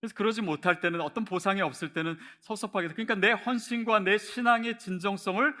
그래서 0.00 0.14
그러지 0.14 0.42
못할 0.42 0.80
때는 0.80 1.00
어떤 1.00 1.24
보상이 1.24 1.62
없을 1.62 1.94
때는 1.94 2.18
섭섭하게 2.40 2.88
돼. 2.88 2.94
그러니까 2.94 3.14
내 3.14 3.32
헌신과 3.32 4.00
내 4.00 4.18
신앙의 4.18 4.78
진정성을 4.78 5.54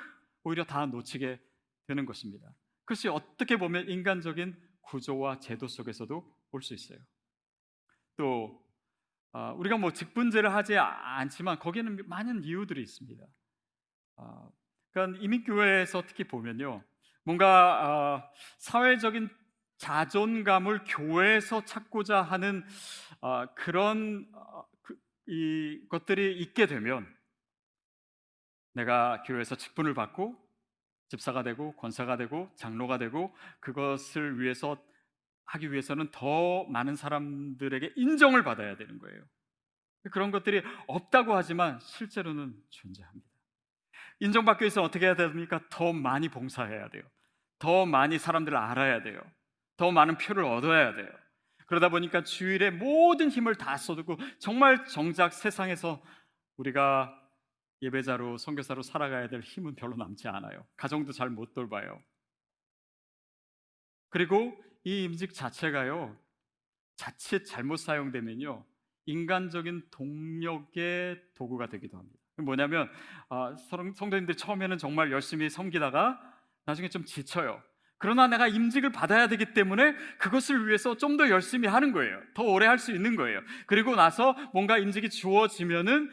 오히려 0.44 0.64
다 0.64 0.84
놓치게 0.84 1.40
되는 1.86 2.04
것입니다. 2.04 2.46
그것이 2.84 3.08
어떻게 3.08 3.56
보면 3.56 3.88
인간적인 3.88 4.54
구조와 4.82 5.40
제도 5.40 5.66
속에서도 5.66 6.36
볼수 6.50 6.74
있어요. 6.74 6.98
또 8.20 8.62
어, 9.32 9.54
우리가 9.56 9.78
뭐 9.78 9.94
직분제를 9.94 10.52
하지 10.52 10.76
않지만 10.76 11.58
거기에는 11.58 12.06
많은 12.06 12.44
이유들이 12.44 12.82
있습니다. 12.82 13.24
어, 14.16 14.52
그러니까 14.92 15.18
이민교회에서 15.22 16.02
특히 16.06 16.24
보면요, 16.24 16.84
뭔가 17.24 18.18
어, 18.26 18.32
사회적인 18.58 19.30
자존감을 19.78 20.84
교회에서 20.86 21.64
찾고자 21.64 22.20
하는 22.20 22.62
어, 23.22 23.46
그런 23.54 24.28
어, 24.34 24.64
그, 24.82 24.98
이 25.26 25.80
것들이 25.88 26.38
있게 26.40 26.66
되면 26.66 27.06
내가 28.74 29.22
교회에서 29.22 29.54
직분을 29.54 29.94
받고 29.94 30.36
집사가 31.08 31.42
되고 31.42 31.74
권사가 31.76 32.18
되고 32.18 32.50
장로가 32.54 32.98
되고 32.98 33.34
그것을 33.60 34.38
위해서 34.40 34.76
하기 35.50 35.72
위해서는 35.72 36.10
더 36.12 36.64
많은 36.64 36.94
사람들에게 36.94 37.94
인정을 37.96 38.44
받아야 38.44 38.76
되는 38.76 38.98
거예요. 38.98 39.22
그런 40.12 40.30
것들이 40.30 40.62
없다고 40.86 41.34
하지만 41.34 41.78
실제로는 41.80 42.54
존재합니다. 42.70 43.28
인정받기 44.20 44.62
위해서 44.62 44.82
어떻게 44.82 45.06
해야 45.06 45.16
됩니까? 45.16 45.60
더 45.70 45.92
많이 45.92 46.28
봉사해야 46.28 46.88
돼요. 46.88 47.02
더 47.58 47.84
많이 47.84 48.18
사람들을 48.18 48.56
알아야 48.56 49.02
돼요. 49.02 49.20
더 49.76 49.90
많은 49.90 50.18
표를 50.18 50.44
얻어야 50.44 50.94
돼요. 50.94 51.08
그러다 51.66 51.88
보니까 51.88 52.22
주일에 52.22 52.70
모든 52.70 53.28
힘을 53.28 53.56
다 53.56 53.76
쏟고 53.76 54.18
정말 54.38 54.84
정작 54.86 55.32
세상에서 55.32 56.02
우리가 56.58 57.16
예배자로 57.82 58.38
선교사로 58.38 58.82
살아가야 58.82 59.28
될 59.28 59.40
힘은 59.40 59.74
별로 59.74 59.96
남지 59.96 60.28
않아요. 60.28 60.66
가정도 60.76 61.12
잘 61.12 61.30
못 61.30 61.54
돌봐요. 61.54 62.00
그리고 64.10 64.56
이 64.84 65.04
임직 65.04 65.34
자체가요. 65.34 66.16
자칫 66.96 67.44
잘못 67.44 67.76
사용되면요. 67.76 68.64
인간적인 69.06 69.88
동력의 69.90 71.20
도구가 71.34 71.68
되기도 71.68 71.98
합니다. 71.98 72.18
뭐냐면 72.36 72.90
아, 73.28 73.54
성도님들 73.94 74.36
처음에는 74.36 74.78
정말 74.78 75.10
열심히 75.12 75.50
섬기다가 75.50 76.18
나중에 76.64 76.88
좀 76.88 77.04
지쳐요. 77.04 77.62
그러나 77.98 78.26
내가 78.28 78.48
임직을 78.48 78.92
받아야 78.92 79.26
되기 79.28 79.52
때문에 79.52 79.92
그것을 80.18 80.66
위해서 80.66 80.96
좀 80.96 81.18
더 81.18 81.28
열심히 81.28 81.68
하는 81.68 81.92
거예요. 81.92 82.18
더 82.34 82.44
오래 82.44 82.66
할 82.66 82.78
수 82.78 82.92
있는 82.94 83.14
거예요. 83.16 83.40
그리고 83.66 83.94
나서 83.94 84.32
뭔가 84.54 84.78
임직이 84.78 85.10
주어지면은 85.10 86.10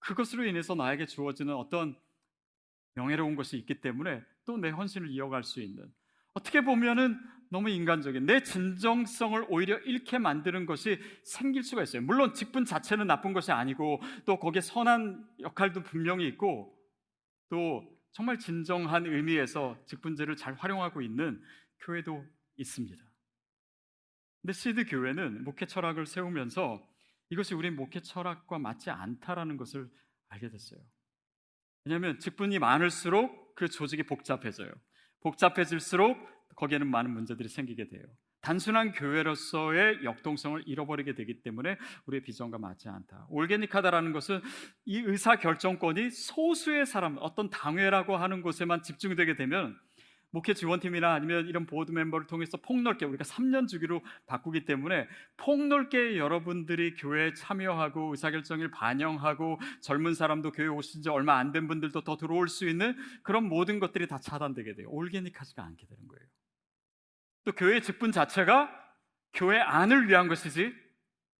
그것으로 0.00 0.44
인해서 0.44 0.76
나에게 0.76 1.06
주어지는 1.06 1.54
어떤 1.54 1.96
명예로운 2.94 3.34
것이 3.34 3.56
있기 3.58 3.80
때문에 3.80 4.22
또 4.44 4.56
내 4.56 4.70
헌신을 4.70 5.10
이어갈 5.10 5.42
수 5.42 5.60
있는 5.60 5.84
어떻게 6.34 6.60
보면은 6.60 7.18
너무 7.50 7.70
인간적인 7.70 8.26
내 8.26 8.42
진정성을 8.42 9.46
오히려 9.48 9.78
잃게 9.78 10.18
만드는 10.18 10.66
것이 10.66 10.98
생길 11.24 11.62
수가 11.62 11.82
있어요. 11.82 12.02
물론 12.02 12.34
직분 12.34 12.64
자체는 12.64 13.06
나쁜 13.06 13.32
것이 13.32 13.52
아니고 13.52 14.02
또 14.26 14.38
거기에 14.38 14.60
선한 14.60 15.26
역할도 15.40 15.82
분명히 15.82 16.26
있고 16.28 16.76
또 17.48 17.82
정말 18.12 18.38
진정한 18.38 19.06
의미에서 19.06 19.78
직분제를 19.86 20.36
잘 20.36 20.54
활용하고 20.54 21.00
있는 21.02 21.42
교회도 21.80 22.24
있습니다. 22.56 23.04
근데 24.42 24.52
시드 24.52 24.86
교회는 24.86 25.44
목회 25.44 25.66
철학을 25.66 26.06
세우면서 26.06 26.86
이것이 27.30 27.54
우리 27.54 27.70
목회 27.70 28.00
철학과 28.00 28.58
맞지 28.58 28.90
않다라는 28.90 29.56
것을 29.56 29.90
알게 30.28 30.48
됐어요. 30.50 30.80
왜냐하면 31.84 32.18
직분이 32.18 32.58
많을수록 32.58 33.54
그 33.54 33.68
조직이 33.68 34.02
복잡해져요. 34.02 34.70
복잡해질수록 35.20 36.16
거기에는 36.58 36.86
많은 36.88 37.12
문제들이 37.12 37.48
생기게 37.48 37.88
돼요. 37.88 38.02
단순한 38.40 38.92
교회로서의 38.92 40.04
역동성을 40.04 40.62
잃어버리게 40.66 41.14
되기 41.14 41.42
때문에 41.42 41.76
우리의 42.06 42.22
비전과 42.22 42.58
맞지 42.58 42.88
않다. 42.88 43.26
올게닉하다라는 43.30 44.12
것은 44.12 44.40
이 44.84 44.98
의사 44.98 45.36
결정권이 45.36 46.10
소수의 46.10 46.86
사람, 46.86 47.16
어떤 47.20 47.50
당회라고 47.50 48.16
하는 48.16 48.42
곳에만 48.42 48.82
집중되게 48.82 49.36
되면 49.36 49.76
목회 50.30 50.52
지원팀이나 50.52 51.14
아니면 51.14 51.46
이런 51.46 51.64
보드 51.66 51.90
멤버를 51.90 52.26
통해서 52.26 52.58
폭넓게 52.58 53.06
우리가 53.06 53.24
3년 53.24 53.66
주기로 53.66 54.02
바꾸기 54.26 54.66
때문에 54.66 55.08
폭넓게 55.38 56.18
여러분들이 56.18 56.96
교회에 56.96 57.32
참여하고 57.34 58.10
의사결정을 58.10 58.70
반영하고 58.70 59.58
젊은 59.80 60.12
사람도 60.14 60.52
교회 60.52 60.66
오신 60.66 61.02
지 61.02 61.08
얼마 61.08 61.38
안 61.38 61.52
된 61.52 61.66
분들도 61.66 62.02
더 62.02 62.16
들어올 62.18 62.48
수 62.48 62.68
있는 62.68 62.94
그런 63.22 63.48
모든 63.48 63.78
것들이 63.80 64.06
다 64.06 64.18
차단되게 64.18 64.74
돼요. 64.74 64.88
올게닉하지가 64.90 65.64
않게 65.64 65.86
되는 65.86 66.06
거예요. 66.08 66.28
또 67.48 67.52
교회 67.52 67.80
직분 67.80 68.12
자체가 68.12 68.70
교회 69.32 69.58
안을 69.58 70.06
위한 70.06 70.28
것이지 70.28 70.70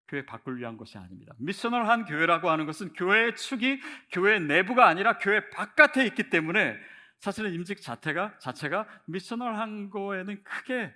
교회 0.07 0.25
밖을 0.25 0.57
위한 0.57 0.79
것이 0.79 0.97
아닙니다. 0.97 1.35
미셔널한 1.39 2.07
교회라고 2.07 2.49
하는 2.49 2.65
것은 2.65 2.95
교회의 2.95 3.37
축이 3.37 3.79
교회 4.11 4.39
내부가 4.39 4.87
아니라 4.87 5.19
교회 5.19 5.51
바깥에 5.51 6.07
있기 6.07 6.31
때문에 6.31 6.79
사실은 7.19 7.53
임직 7.53 7.83
자체가 7.83 8.39
자체가 8.39 8.89
미셔널한 9.07 9.91
거에는 9.91 10.43
크게 10.45 10.95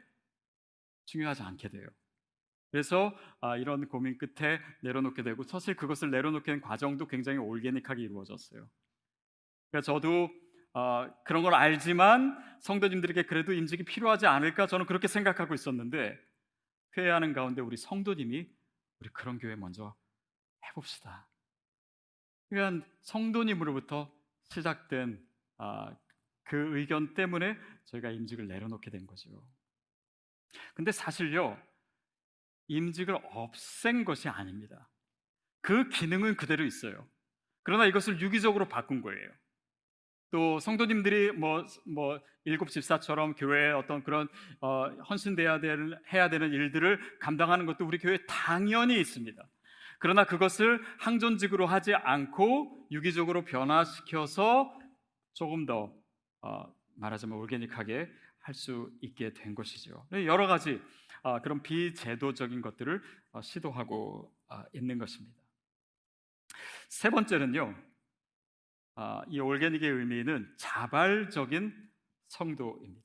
중요하지 1.05 1.43
않게 1.43 1.69
돼요. 1.69 1.87
그래서 2.71 3.15
아, 3.43 3.59
이런 3.59 3.87
고민 3.89 4.17
끝에 4.17 4.63
내려놓게 4.81 5.25
되고 5.25 5.43
사실 5.43 5.77
그것을 5.77 6.11
내려놓게 6.11 6.53
된 6.53 6.63
과정도 6.63 7.07
굉장히 7.07 7.37
올게닉하게 7.37 8.01
이루어졌어요. 8.01 8.67
그러니까 9.71 9.85
저도 9.85 10.31
어, 10.75 11.09
그런 11.25 11.43
걸 11.43 11.55
알지만 11.55 12.39
성도님들에게 12.61 13.25
그래도 13.25 13.53
임직이 13.53 13.85
필요하지 13.85 14.27
않을까 14.27 14.67
저는 14.67 14.87
그렇게 14.87 15.09
생각하고 15.09 15.55
있었는데 15.55 16.19
회의하는 16.97 17.33
가운데 17.33 17.61
우리 17.61 17.77
성도님이 17.77 18.49
우리 19.01 19.09
그런 19.11 19.39
교회 19.39 19.57
먼저 19.57 19.95
해봅시다. 20.69 21.27
그러니까 22.49 22.87
성도님으로부터 23.01 24.13
시작된 24.51 25.27
아, 25.59 25.95
그 26.45 26.79
의견 26.79 27.15
때문에 27.15 27.57
저희가 27.87 28.11
임직을 28.11 28.47
내려놓게 28.47 28.91
된 28.91 29.07
거죠. 29.07 29.31
근데 30.75 30.93
사실요, 30.93 31.61
임직을 32.69 33.17
없앤 33.33 34.05
것이 34.05 34.29
아닙니다. 34.29 34.89
그 35.61 35.89
기능은 35.89 36.37
그대로 36.37 36.65
있어요. 36.65 37.09
그러나 37.63 37.87
이것을 37.87 38.21
유기적으로 38.21 38.69
바꾼 38.69 39.01
거예요. 39.01 39.31
또 40.33 40.59
성도님들이 40.59 41.31
뭐, 41.31 41.65
뭐, 41.87 42.19
일곱 42.45 42.71
집사처럼 42.71 43.35
교회에 43.35 43.71
어떤 43.71 44.03
그런, 44.03 44.27
어, 44.61 44.89
헌신돼야 45.09 45.61
되는, 45.61 45.97
해야 46.13 46.29
되는 46.29 46.53
일들을 46.53 47.19
감당하는 47.21 47.67
것도 47.67 47.87
우리 47.87 47.99
교회에 47.99 48.19
당연히 48.27 48.99
있습니다. 48.99 49.41
그러나 50.01 50.25
그것을 50.25 50.83
항존직으로 50.99 51.67
하지 51.67 51.95
않고 51.95 52.89
유기적으로 52.91 53.45
변화시켜서 53.45 54.77
조금 55.35 55.67
더 55.67 55.95
어, 56.41 56.65
말하자면 56.97 57.39
올게닉하게 57.39 58.09
할 58.43 58.55
수 58.55 58.91
있게 59.01 59.33
된 59.33 59.55
것이죠. 59.55 60.07
네, 60.11 60.27
여러 60.27 60.47
가지 60.47 60.81
어, 61.23 61.41
그런 61.41 61.63
비제도적인 61.63 62.61
것들을 62.61 63.01
어, 63.33 63.41
시도하고 63.41 64.33
어, 64.49 64.65
있는 64.73 64.99
것입니다. 64.99 65.41
세 66.89 67.09
번째는요, 67.09 67.63
어, 67.63 67.92
이 69.29 69.41
올게닉의 69.41 69.91
의미는 69.91 70.53
자발적인 70.57 71.75
성도입니다. 72.29 73.03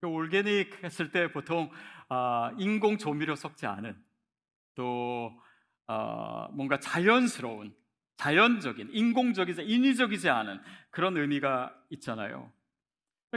그 0.00 0.08
올게닉 0.08 0.84
했을 0.84 1.10
때 1.10 1.32
보통 1.32 1.70
어, 2.08 2.50
인공 2.58 2.98
조미료 2.98 3.34
섞지 3.34 3.66
않은 3.66 3.96
또 4.74 5.32
뭔가 6.52 6.78
자연스러운 6.78 7.74
자연적인 8.16 8.90
인공적이지 8.92 9.62
인위적이지 9.62 10.28
않은 10.28 10.60
그런 10.90 11.16
의미가 11.16 11.74
있잖아요. 11.90 12.52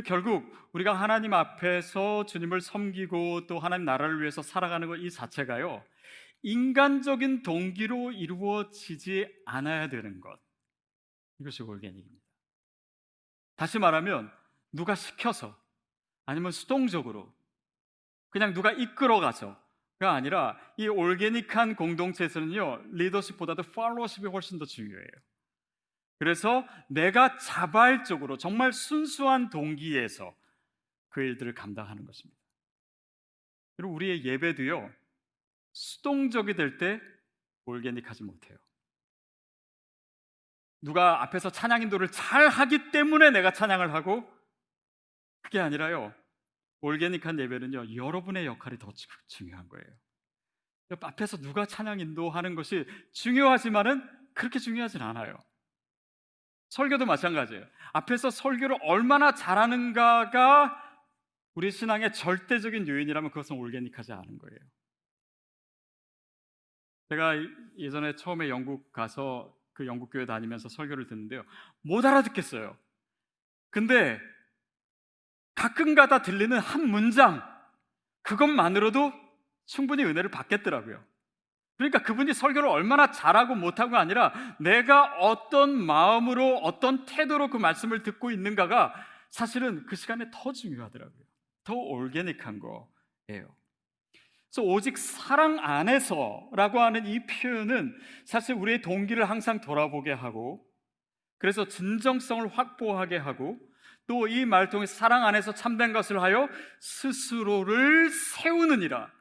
결국 0.05 0.53
우리가 0.73 0.93
하나님 0.93 1.33
앞에서 1.33 2.25
주님을 2.27 2.61
섬기고 2.61 3.47
또 3.47 3.57
하나님 3.59 3.85
나라를 3.85 4.21
위해서 4.21 4.41
살아가는 4.41 4.87
것 4.87 4.97
이 4.97 5.09
자체가요. 5.09 5.83
인간적인 6.43 7.41
동기로 7.41 8.11
이루어지지 8.11 9.27
않아야 9.45 9.89
되는 9.89 10.21
것. 10.21 10.39
이것이 11.39 11.63
올게닉입니다. 11.63 12.25
다시 13.55 13.79
말하면 13.79 14.31
누가 14.71 14.95
시켜서 14.95 15.57
아니면 16.25 16.51
수동적으로 16.51 17.33
그냥 18.29 18.53
누가 18.53 18.71
이끌어가서가 18.71 19.57
아니라 20.01 20.59
이 20.77 20.87
올게닉한 20.87 21.75
공동체에서는요 21.75 22.83
리더십보다도 22.93 23.63
팔로워십이 23.71 24.27
훨씬 24.27 24.59
더 24.59 24.65
중요해요. 24.65 25.07
그래서 26.19 26.67
내가 26.89 27.37
자발적으로 27.37 28.37
정말 28.37 28.73
순수한 28.73 29.49
동기에서 29.49 30.35
그 31.09 31.21
일들을 31.21 31.53
감당하는 31.53 32.05
것입니다. 32.05 32.39
그리고 33.75 33.93
우리의 33.93 34.25
예배도요, 34.25 34.91
수동적이 35.73 36.55
될 36.55 36.77
때 36.77 36.99
올게닉하지 37.65 38.23
못해요. 38.23 38.57
누가 40.87 41.21
앞에서 41.21 41.49
찬양 41.49 41.81
인도를 41.81 42.09
잘 42.13 42.47
하기 42.47 42.91
때문에 42.91 43.29
내가 43.31 43.51
찬양을 43.51 43.93
하고 43.93 44.25
그게 45.41 45.59
아니라요. 45.59 46.15
올게닉한 46.79 47.37
예배는요, 47.39 47.93
여러분의 47.93 48.45
역할이 48.45 48.77
더 48.77 48.93
중요한 49.27 49.67
거예요. 49.67 49.85
앞에서 51.01 51.35
누가 51.41 51.65
찬양 51.65 51.99
인도하는 51.99 52.55
것이 52.55 52.85
중요하지만은 53.11 54.01
그렇게 54.33 54.59
중요하진 54.59 55.01
않아요. 55.01 55.37
설교도 56.69 57.05
마찬가지예요. 57.05 57.65
앞에서 57.91 58.29
설교를 58.29 58.77
얼마나 58.81 59.33
잘하는가가 59.33 60.83
우리 61.55 61.69
신앙의 61.69 62.13
절대적인 62.13 62.87
요인이라면 62.87 63.31
그것은 63.31 63.57
올게닉하지 63.57 64.13
않은 64.13 64.37
거예요. 64.37 64.59
제가 67.09 67.33
예전에 67.77 68.15
처음에 68.15 68.47
영국 68.47 68.93
가서 68.93 69.56
그 69.77 69.85
영국 69.85 70.09
교회 70.09 70.25
다니면서 70.25 70.69
설교를 70.69 71.05
듣는데요. 71.05 71.43
못 71.83 72.03
알아듣겠어요. 72.03 72.75
근데 73.69 74.19
가끔가다 75.53 76.23
들리는 76.23 76.57
한 76.57 76.89
문장 76.89 77.43
그것만으로도 78.23 79.13
충분히 79.67 80.03
은혜를 80.03 80.31
받겠더라고요. 80.31 81.03
그러니까 81.77 82.01
그분이 82.01 82.33
설교를 82.33 82.67
얼마나 82.67 83.11
잘하고 83.11 83.53
못하고가 83.53 83.99
아니라 83.99 84.33
내가 84.59 85.15
어떤 85.19 85.79
마음으로 85.79 86.57
어떤 86.57 87.05
태도로 87.05 87.51
그 87.51 87.57
말씀을 87.57 88.01
듣고 88.01 88.31
있는가가 88.31 88.95
사실은 89.29 89.85
그 89.85 89.95
시간에 89.95 90.31
더 90.33 90.53
중요하더라고요. 90.53 91.23
더 91.63 91.75
올게닉한 91.75 92.59
거예요. 92.59 93.55
그래서 94.49 94.61
오직 94.67 94.97
사랑 94.97 95.59
안에서라고 95.59 96.79
하는 96.79 97.05
이 97.05 97.25
표현은 97.25 97.95
사실 98.25 98.55
우리의 98.55 98.81
동기를 98.81 99.29
항상 99.29 99.61
돌아보게 99.61 100.11
하고 100.11 100.65
그래서 101.37 101.67
진정성을 101.67 102.47
확보하게 102.47 103.17
하고 103.17 103.59
또 104.07 104.25
이 104.27 104.45
말 104.45 104.69
통해 104.69 104.85
사랑 104.85 105.25
안에서 105.25 105.53
참된 105.53 105.91
것을 105.91 106.21
하여 106.21 106.47
스스로를 106.79 108.09
세우느니라. 108.09 109.11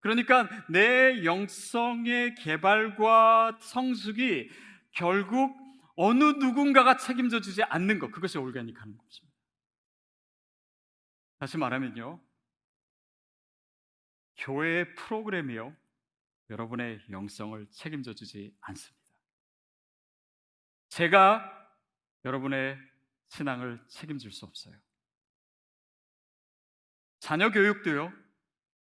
그러니까 0.00 0.48
내 0.68 1.24
영성의 1.24 2.36
개발과 2.36 3.58
성숙이 3.60 4.50
결국 4.92 5.56
어느 5.96 6.22
누군가가 6.24 6.96
책임져 6.96 7.40
주지 7.40 7.62
않는 7.64 7.98
것, 7.98 8.12
그것이 8.12 8.38
올가닉하는 8.38 8.96
것입니다. 8.96 9.34
다시 11.38 11.58
말하면요. 11.58 12.20
교회의 14.44 14.94
프로그램이요. 14.94 15.74
여러분의 16.50 17.00
영성을 17.10 17.66
책임져 17.70 18.14
주지 18.14 18.54
않습니다. 18.60 19.04
제가 20.90 21.50
여러분의 22.24 22.78
신앙을 23.28 23.82
책임질 23.88 24.32
수 24.32 24.44
없어요. 24.44 24.76
자녀 27.20 27.50
교육도요. 27.50 28.12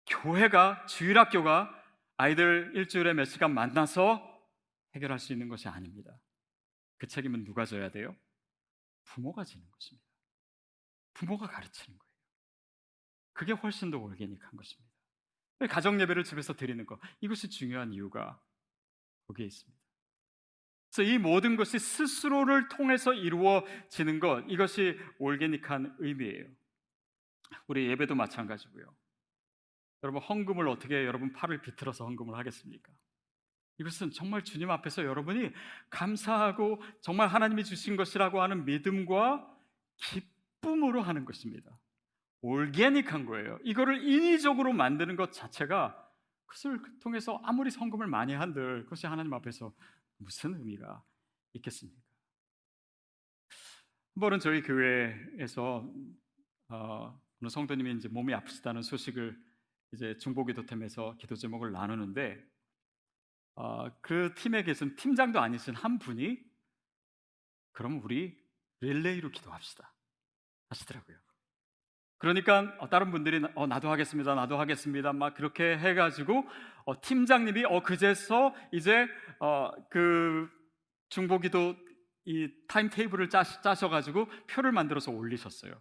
교회가 0.06 0.86
주일학교가 0.86 1.70
아이들 2.16 2.72
일주일에 2.74 3.12
몇 3.12 3.26
시간 3.26 3.52
만나서 3.52 4.30
해결할 4.94 5.18
수 5.18 5.34
있는 5.34 5.48
것이 5.48 5.68
아닙니다. 5.68 6.18
그 6.96 7.06
책임은 7.06 7.44
누가 7.44 7.66
져야 7.66 7.90
돼요? 7.90 8.16
부모가 9.04 9.44
지는 9.44 9.70
것입니다. 9.70 10.08
부모가 11.12 11.46
가르치는 11.46 11.98
거예요. 11.98 12.14
그게 13.34 13.52
훨씬 13.52 13.90
더 13.90 13.98
올게닉한 13.98 14.56
것입니다. 14.56 14.93
가정 15.70 16.00
예배를 16.00 16.24
집에서 16.24 16.54
드리는 16.54 16.84
것 16.84 16.98
이것이 17.20 17.48
중요한 17.48 17.92
이유가 17.92 18.40
거기에 19.26 19.46
있습니다. 19.46 19.84
그래서 20.94 21.10
이 21.10 21.18
모든 21.18 21.56
것이 21.56 21.78
스스로를 21.78 22.68
통해서 22.68 23.12
이루어지는 23.12 24.20
것 24.20 24.44
이것이 24.48 24.98
올게닉한 25.18 25.96
의미예요. 25.98 26.46
우리 27.66 27.88
예배도 27.88 28.14
마찬가지고요. 28.14 28.94
여러분 30.02 30.22
헌금을 30.22 30.68
어떻게 30.68 31.04
여러분 31.04 31.32
팔을 31.32 31.62
비틀어서 31.62 32.04
헌금을 32.04 32.36
하겠습니까? 32.36 32.92
이것은 33.78 34.10
정말 34.12 34.44
주님 34.44 34.70
앞에서 34.70 35.04
여러분이 35.04 35.50
감사하고 35.90 36.80
정말 37.00 37.28
하나님이 37.28 37.64
주신 37.64 37.96
것이라고 37.96 38.40
하는 38.40 38.64
믿음과 38.64 39.50
기쁨으로 39.96 41.02
하는 41.02 41.24
것입니다. 41.24 41.76
올게닉한 42.44 43.24
거예요. 43.24 43.58
이거를 43.64 44.06
인위적으로 44.06 44.74
만드는 44.74 45.16
것 45.16 45.32
자체가 45.32 45.98
그것을 46.44 46.78
통해서 47.00 47.40
아무리 47.42 47.70
성금을 47.70 48.06
많이 48.06 48.34
한들 48.34 48.84
그것이 48.84 49.06
하나님 49.06 49.32
앞에서 49.32 49.74
무슨 50.18 50.54
의미가 50.54 51.02
있겠습니까? 51.54 51.98
한 53.48 54.20
번은 54.20 54.40
저희 54.40 54.62
교회에서 54.62 55.90
어, 56.68 57.20
어느 57.40 57.48
성도님이 57.48 57.94
이제 57.94 58.08
몸이 58.08 58.34
아프시다는 58.34 58.82
소식을 58.82 59.42
이제 59.94 60.14
중보기도팀에서 60.18 61.16
기도 61.16 61.36
제목을 61.36 61.72
나누는데 61.72 62.46
어, 63.54 63.90
그 64.02 64.34
팀에 64.36 64.64
계신 64.64 64.94
팀장도 64.96 65.40
아니신 65.40 65.74
한 65.74 65.98
분이 65.98 66.44
그럼 67.72 68.02
우리 68.04 68.38
릴레이로 68.80 69.30
기도합시다 69.30 69.94
하시더라고요. 70.68 71.24
그러니까 72.24 72.74
어, 72.78 72.88
다른 72.88 73.10
분들이 73.10 73.44
어, 73.54 73.66
나도 73.66 73.90
하겠습니다, 73.90 74.34
나도 74.34 74.58
하겠습니다, 74.58 75.12
막 75.12 75.34
그렇게 75.34 75.76
해가지고 75.76 76.48
어, 76.86 76.98
팀장님이 77.02 77.66
어 77.66 77.82
그제서 77.82 78.54
이제 78.72 79.06
어, 79.40 79.70
그 79.90 80.48
중보기도 81.10 81.76
이 82.24 82.48
타임 82.66 82.88
테이블을 82.88 83.28
짜, 83.28 83.42
짜셔가지고 83.42 84.26
표를 84.46 84.72
만들어서 84.72 85.12
올리셨어요. 85.12 85.78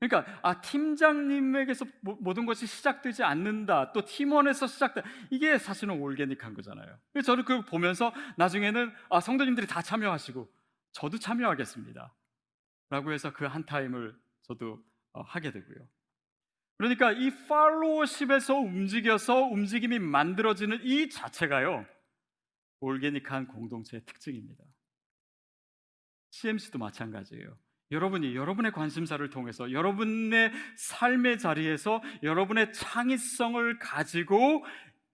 그러니까 0.00 0.40
아 0.42 0.62
팀장님에게서 0.62 1.84
모든 2.00 2.46
것이 2.46 2.66
시작되지 2.66 3.22
않는다. 3.22 3.92
또 3.92 4.02
팀원에서 4.02 4.66
시작돼. 4.66 5.02
이게 5.28 5.58
사실은 5.58 6.00
올게닉한 6.00 6.54
거잖아요. 6.54 6.96
저는 7.22 7.44
그걸 7.44 7.66
보면서 7.66 8.14
나중에는 8.38 8.94
아 9.10 9.20
성도님들이 9.20 9.66
다 9.66 9.82
참여하시고 9.82 10.48
저도 10.92 11.18
참여하겠습니다. 11.18 12.14
라고 12.88 13.12
해서 13.12 13.30
그 13.34 13.46
한 13.46 13.66
타임을 13.66 14.16
저도 14.40 14.72
어, 14.72 14.95
하게 15.22 15.50
되고요. 15.52 15.88
그러니까 16.78 17.12
이 17.12 17.30
팔로워십에서 17.48 18.54
움직여서 18.54 19.42
움직임이 19.42 19.98
만들어지는 19.98 20.80
이 20.82 21.08
자체가요. 21.08 21.86
올게닉한 22.80 23.46
공동체의 23.46 24.02
특징입니다. 24.04 24.62
CMC도 26.30 26.78
마찬가지예요. 26.78 27.56
여러분이 27.92 28.34
여러분의 28.34 28.72
관심사를 28.72 29.28
통해서 29.30 29.70
여러분의 29.70 30.52
삶의 30.76 31.38
자리에서 31.38 32.02
여러분의 32.22 32.72
창의성을 32.72 33.78
가지고 33.78 34.64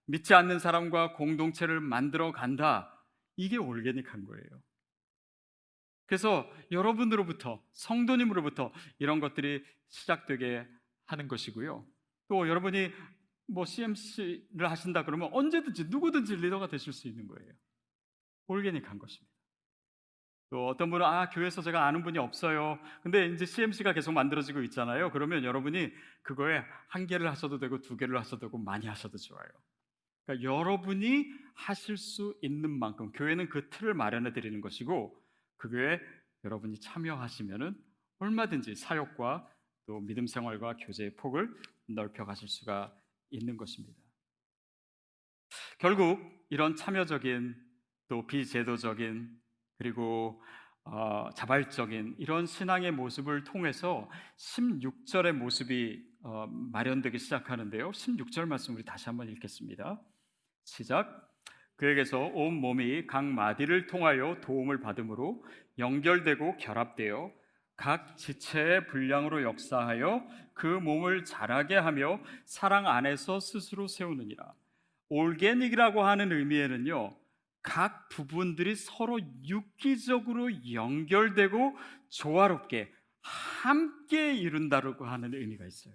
믿지 0.06 0.34
않는 0.34 0.58
사람과 0.58 1.12
공동체를 1.12 1.80
만들어 1.80 2.32
간다. 2.32 2.88
이게 3.36 3.56
올게닉한 3.56 4.24
거예요. 4.24 4.62
그래서 6.06 6.50
여러분으로부터 6.70 7.62
성도님으로부터 7.72 8.72
이런 8.98 9.20
것들이 9.20 9.64
시작되게 9.88 10.66
하는 11.06 11.28
것이고요. 11.28 11.86
또 12.28 12.48
여러분이 12.48 12.90
뭐 13.48 13.64
CMC를 13.64 14.70
하신다 14.70 15.04
그러면 15.04 15.30
언제든지 15.32 15.86
누구든지 15.88 16.36
리더가 16.36 16.68
되실 16.68 16.92
수 16.92 17.08
있는 17.08 17.26
거예요. 17.26 17.52
올게닉한 18.46 18.98
것입니다. 18.98 19.32
또 20.50 20.68
어떤 20.68 20.90
분은 20.90 21.04
아 21.06 21.30
교회에서 21.30 21.62
제가 21.62 21.86
아는 21.86 22.02
분이 22.02 22.18
없어요. 22.18 22.78
근데 23.02 23.26
이제 23.26 23.46
CMC가 23.46 23.94
계속 23.94 24.12
만들어지고 24.12 24.60
있잖아요. 24.64 25.10
그러면 25.10 25.44
여러분이 25.44 25.90
그거에 26.20 26.62
한 26.88 27.06
개를 27.06 27.28
하셔도 27.30 27.58
되고 27.58 27.80
두 27.80 27.96
개를 27.96 28.18
하셔도 28.18 28.48
되고 28.48 28.58
많이 28.58 28.86
하셔도 28.86 29.16
좋아요. 29.16 29.48
그러니까 30.26 30.44
여러분이 30.44 31.32
하실 31.54 31.96
수 31.96 32.36
있는 32.42 32.70
만큼 32.70 33.12
교회는 33.12 33.48
그 33.48 33.70
틀을 33.70 33.94
마련해 33.94 34.34
드리는 34.34 34.60
것이고 34.60 35.18
그 35.62 35.68
교회 35.68 36.00
여러분이 36.42 36.80
참여하시면은 36.80 37.80
얼마든지 38.18 38.74
사역과 38.74 39.48
또 39.86 40.00
믿음 40.00 40.26
생활과 40.26 40.76
교제의 40.76 41.14
폭을 41.14 41.54
넓혀 41.86 42.24
가실 42.24 42.48
수가 42.48 42.92
있는 43.30 43.56
것입니다. 43.56 43.96
결국 45.78 46.18
이런 46.50 46.74
참여적인 46.74 47.54
또 48.08 48.26
비제도적인 48.26 49.40
그리고 49.78 50.42
어, 50.84 51.30
자발적인 51.36 52.16
이런 52.18 52.44
신앙의 52.44 52.90
모습을 52.90 53.44
통해서 53.44 54.10
16절의 54.38 55.30
모습이 55.30 56.04
어, 56.24 56.48
마련되기 56.48 57.20
시작하는데요. 57.20 57.92
16절 57.92 58.46
말씀 58.46 58.74
우리 58.74 58.84
다시 58.84 59.04
한번 59.06 59.28
읽겠습니다. 59.28 60.02
시작. 60.64 61.31
그에게서 61.82 62.16
온 62.20 62.54
몸이 62.60 63.08
각 63.08 63.24
마디를 63.24 63.88
통하여 63.88 64.40
도움을 64.40 64.78
받음으로 64.78 65.44
연결되고 65.78 66.56
결합되어 66.58 67.32
각 67.74 68.16
지체의 68.16 68.86
분량으로 68.86 69.42
역사하여 69.42 70.24
그 70.54 70.68
몸을 70.68 71.24
자라게 71.24 71.74
하며 71.74 72.20
사랑 72.44 72.86
안에서 72.86 73.40
스스로 73.40 73.88
세우느니라. 73.88 74.54
올게닉이라고 75.08 76.04
하는 76.04 76.30
의미에는요. 76.30 77.16
각 77.62 78.08
부분들이 78.10 78.76
서로 78.76 79.18
육기적으로 79.44 80.72
연결되고 80.72 81.76
조화롭게 82.10 82.92
함께 83.22 84.34
이룬다고 84.34 85.04
하는 85.04 85.34
의미가 85.34 85.66
있어요. 85.66 85.94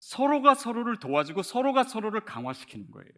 서로가 0.00 0.54
서로를 0.54 0.98
도와주고 0.98 1.42
서로가 1.42 1.84
서로를 1.84 2.26
강화시키는 2.26 2.90
거예요. 2.90 3.10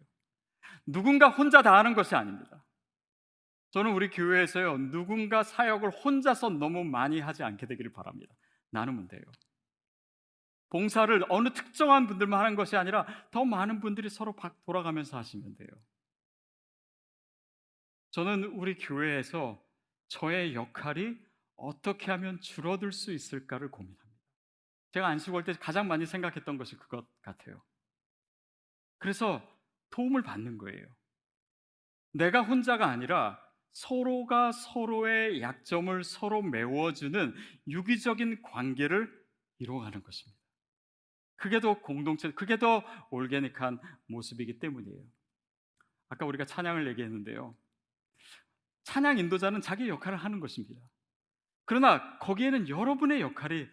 누군가 0.87 1.29
혼자 1.29 1.63
다 1.63 1.77
하는 1.79 1.95
것이 1.95 2.15
아닙니다. 2.15 2.65
저는 3.71 3.93
우리 3.93 4.09
교회에서요, 4.11 4.79
누군가 4.91 5.43
사역을 5.43 5.91
혼자서 5.91 6.51
너무 6.51 6.85
많이 6.85 7.21
하지 7.21 7.43
않게 7.43 7.67
되기를 7.67 7.93
바랍니다. 7.93 8.35
나누면 8.71 9.09
돼요. 9.09 9.23
봉사를 10.71 11.25
어느 11.29 11.53
특정한 11.53 12.07
분들만 12.07 12.39
하는 12.39 12.57
것이 12.57 12.77
아니라 12.77 13.07
더 13.31 13.45
많은 13.45 13.81
분들이 13.81 14.09
서로 14.09 14.35
돌아가면서 14.67 15.17
하시면 15.17 15.57
돼요. 15.57 15.69
저는 18.11 18.45
우리 18.45 18.77
교회에서 18.77 19.61
저의 20.09 20.55
역할이 20.55 21.17
어떻게 21.57 22.11
하면 22.13 22.41
줄어들 22.41 22.93
수 22.93 23.13
있을까를 23.13 23.71
고민합니다. 23.71 24.05
제가 24.93 25.09
안식 25.09 25.35
올때 25.35 25.53
가장 25.55 25.89
많이 25.89 26.07
생각했던 26.07 26.59
것이 26.59 26.77
그것 26.77 27.07
같아요. 27.23 27.61
그래서 28.99 29.43
도움을 29.95 30.23
받는 30.23 30.59
거예요. 30.59 30.87
내가 32.13 32.43
혼자가 32.43 32.89
아니라 32.89 33.41
서로가 33.71 34.51
서로의 34.53 35.41
약점을 35.41 36.03
서로 36.05 36.43
메워주는 36.43 37.35
유기적인 37.69 38.43
관계를 38.43 39.09
이루어가는 39.59 40.03
것입니다. 40.03 40.41
그게 41.37 41.61
더 41.61 41.81
공동체, 41.81 42.33
그게 42.33 42.59
더 42.59 42.85
올게닉한 43.11 43.79
모습이기 44.07 44.59
때문이에요. 44.59 45.05
아까 46.09 46.27
우리가 46.27 46.45
찬양을 46.45 46.89
얘기했는데요. 46.89 47.57
찬양 48.83 49.19
인도자는 49.19 49.61
자기 49.61 49.89
역할을 49.89 50.19
하는 50.19 50.41
것입니다. 50.41 50.81
그러나 51.65 52.19
거기에는 52.19 52.69
여러분의 52.69 53.21
역할이 53.21 53.69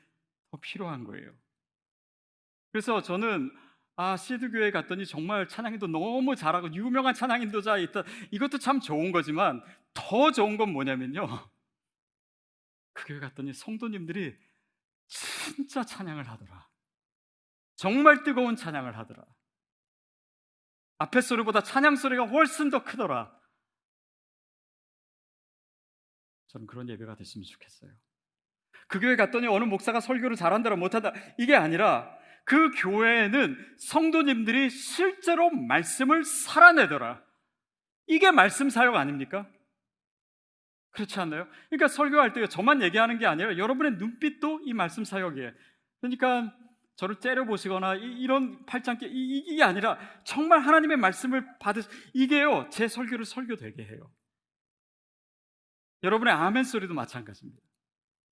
더 0.52 0.60
필요한 0.60 1.04
거예요. 1.04 1.32
그래서 2.72 3.02
저는 3.02 3.52
아 3.96 4.18
시드 4.18 4.52
교회 4.52 4.72
갔더니 4.72 5.06
정말 5.06 5.48
찬양인도 5.48 5.88
너무 5.88 6.36
잘하고 6.36 6.74
유명한 6.74 7.14
찬양 7.14 7.42
인도자 7.42 7.78
있다. 7.78 8.04
이것도 8.32 8.58
참 8.58 8.80
좋은 8.80 9.12
거지만 9.12 9.62
더 9.94 10.32
좋은 10.32 10.58
건 10.58 10.72
뭐냐면요. 10.72 11.28
그 12.94 13.06
교회 13.08 13.20
갔더니 13.20 13.54
성도님들이 13.54 14.38
진짜 15.08 15.84
찬양을 15.84 16.28
하더라. 16.30 16.70
정말 17.76 18.24
뜨거운 18.24 18.56
찬양을 18.56 18.98
하더라. 18.98 19.26
앞에 21.00 21.20
소리보다 21.22 21.62
찬양 21.62 21.96
소리가 21.96 22.28
훨씬 22.28 22.70
더 22.70 22.84
크더라. 22.84 23.36
저는 26.48 26.68
그런 26.68 26.88
예배가 26.90 27.16
됐으면 27.16 27.44
좋겠어요. 27.44 27.92
그 28.88 29.00
교회 29.00 29.16
갔더니 29.16 29.48
어느 29.48 29.64
목사가 29.64 30.02
설교를 30.02 30.36
잘한다라 30.36 30.76
못한다 30.76 31.14
이게 31.38 31.56
아니라 31.56 32.21
그 32.52 32.70
교회에는 32.72 33.56
성도님들이 33.78 34.70
실제로 34.70 35.50
말씀을 35.52 36.26
살아내더라. 36.26 37.24
이게 38.08 38.30
말씀 38.30 38.70
사역 38.70 38.96
아닙니까? 38.96 39.50
그렇지 40.90 41.18
않나요? 41.22 41.48
그러니까 41.70 41.88
설교할 41.88 42.34
때 42.34 42.46
저만 42.48 42.82
얘기하는 42.82 43.20
게 43.20 43.26
아니라 43.26 43.58
여러분의 43.58 43.94
눈빛도 43.94 44.64
이 44.66 44.74
말씀 44.74 45.06
사역이에요. 45.06 45.50
그러니까 46.02 46.54
저를 46.98 47.22
째려보시거나 47.22 47.96
이, 47.96 48.28
런 48.28 48.66
팔짱 48.66 48.98
끼 48.98 49.06
이게 49.06 49.64
아니라 49.64 49.98
정말 50.26 50.60
하나님의 50.60 50.98
말씀을 50.98 51.58
받으 51.58 51.80
이게요 52.14 52.68
제 52.70 52.90
설교를 52.90 53.24
설교되게 53.24 53.82
해요. 53.82 54.12
여러분의 56.04 56.34
아멘 56.34 56.66
소리도 56.66 56.94
마찬가지입니다. 56.94 57.71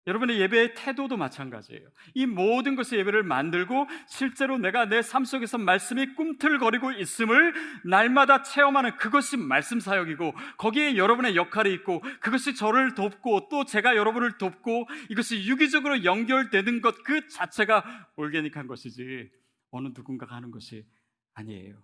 여러분의 0.07 0.39
예배의 0.39 0.73
태도도 0.75 1.17
마찬가지예요. 1.17 1.87
이 2.15 2.25
모든 2.25 2.75
것의 2.75 2.99
예배를 2.99 3.23
만들고 3.23 3.85
실제로 4.07 4.57
내가 4.57 4.85
내 4.85 5.01
삶 5.01 5.25
속에서 5.25 5.57
말씀이 5.57 6.15
꿈틀거리고 6.15 6.93
있음을 6.93 7.53
날마다 7.85 8.41
체험하는 8.41 8.95
그것이 8.97 9.37
말씀 9.37 9.79
사역이고 9.79 10.33
거기에 10.57 10.95
여러분의 10.97 11.35
역할이 11.35 11.71
있고 11.73 12.01
그것이 12.21 12.55
저를 12.55 12.95
돕고 12.95 13.49
또 13.49 13.65
제가 13.65 13.95
여러분을 13.95 14.37
돕고 14.37 14.87
이것이 15.09 15.45
유기적으로 15.47 16.03
연결되는 16.03 16.81
것 16.81 16.95
그 17.03 17.27
자체가 17.27 17.83
올게닉한 18.15 18.67
것이지 18.67 19.29
어느 19.71 19.89
누군가가 19.95 20.35
하는 20.35 20.49
것이 20.51 20.85
아니에요. 21.33 21.81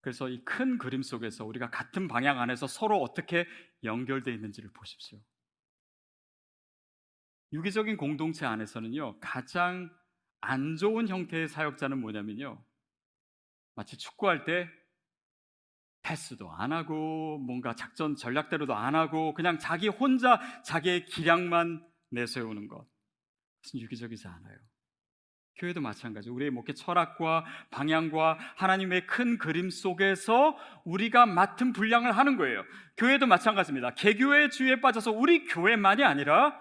그래서 0.00 0.28
이 0.28 0.42
큰 0.44 0.78
그림 0.78 1.02
속에서 1.02 1.44
우리가 1.44 1.70
같은 1.70 2.08
방향 2.08 2.40
안에서 2.40 2.66
서로 2.66 3.00
어떻게 3.02 3.46
연결되어 3.84 4.34
있는지를 4.34 4.70
보십시오. 4.72 5.18
유기적인 7.52 7.96
공동체 7.96 8.46
안에서는요, 8.46 9.18
가장 9.20 9.90
안 10.40 10.76
좋은 10.76 11.08
형태의 11.08 11.48
사역자는 11.48 12.00
뭐냐면요. 12.00 12.62
마치 13.74 13.96
축구할 13.96 14.44
때 14.44 14.68
패스도 16.02 16.50
안 16.50 16.72
하고 16.72 17.38
뭔가 17.38 17.74
작전 17.74 18.16
전략대로도 18.16 18.74
안 18.74 18.94
하고 18.94 19.34
그냥 19.34 19.58
자기 19.58 19.88
혼자 19.88 20.40
자기의 20.64 21.06
기량만 21.06 21.86
내세우는 22.10 22.68
것. 22.68 22.86
그것은 23.60 23.80
유기적이지 23.80 24.26
않아요. 24.26 24.58
교회도 25.56 25.80
마찬가지. 25.80 26.30
우리의 26.30 26.50
목회 26.50 26.72
철학과 26.72 27.44
방향과 27.70 28.38
하나님의 28.56 29.06
큰 29.06 29.38
그림 29.38 29.70
속에서 29.70 30.56
우리가 30.84 31.26
맡은 31.26 31.72
분량을 31.72 32.12
하는 32.12 32.36
거예요. 32.36 32.64
교회도 32.96 33.26
마찬가지입니다. 33.26 33.94
개교의 33.94 34.50
주의에 34.50 34.80
빠져서 34.80 35.12
우리 35.12 35.44
교회만이 35.44 36.02
아니라 36.02 36.58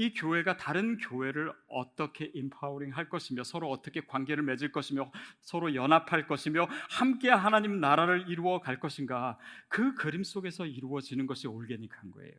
이 0.00 0.14
교회가 0.14 0.56
다른 0.56 0.96
교회를 0.96 1.52
어떻게 1.68 2.30
인파워링 2.32 2.96
할 2.96 3.10
것이며 3.10 3.44
서로 3.44 3.70
어떻게 3.70 4.00
관계를 4.00 4.42
맺을 4.44 4.72
것이며 4.72 5.12
서로 5.42 5.74
연합할 5.74 6.26
것이며 6.26 6.66
함께 6.88 7.28
하나님 7.28 7.80
나라를 7.80 8.26
이루어 8.30 8.60
갈 8.60 8.80
것인가 8.80 9.38
그 9.68 9.94
그림 9.94 10.24
속에서 10.24 10.64
이루어지는 10.64 11.26
것이 11.26 11.46
올게닉한 11.46 12.12
거예요. 12.12 12.32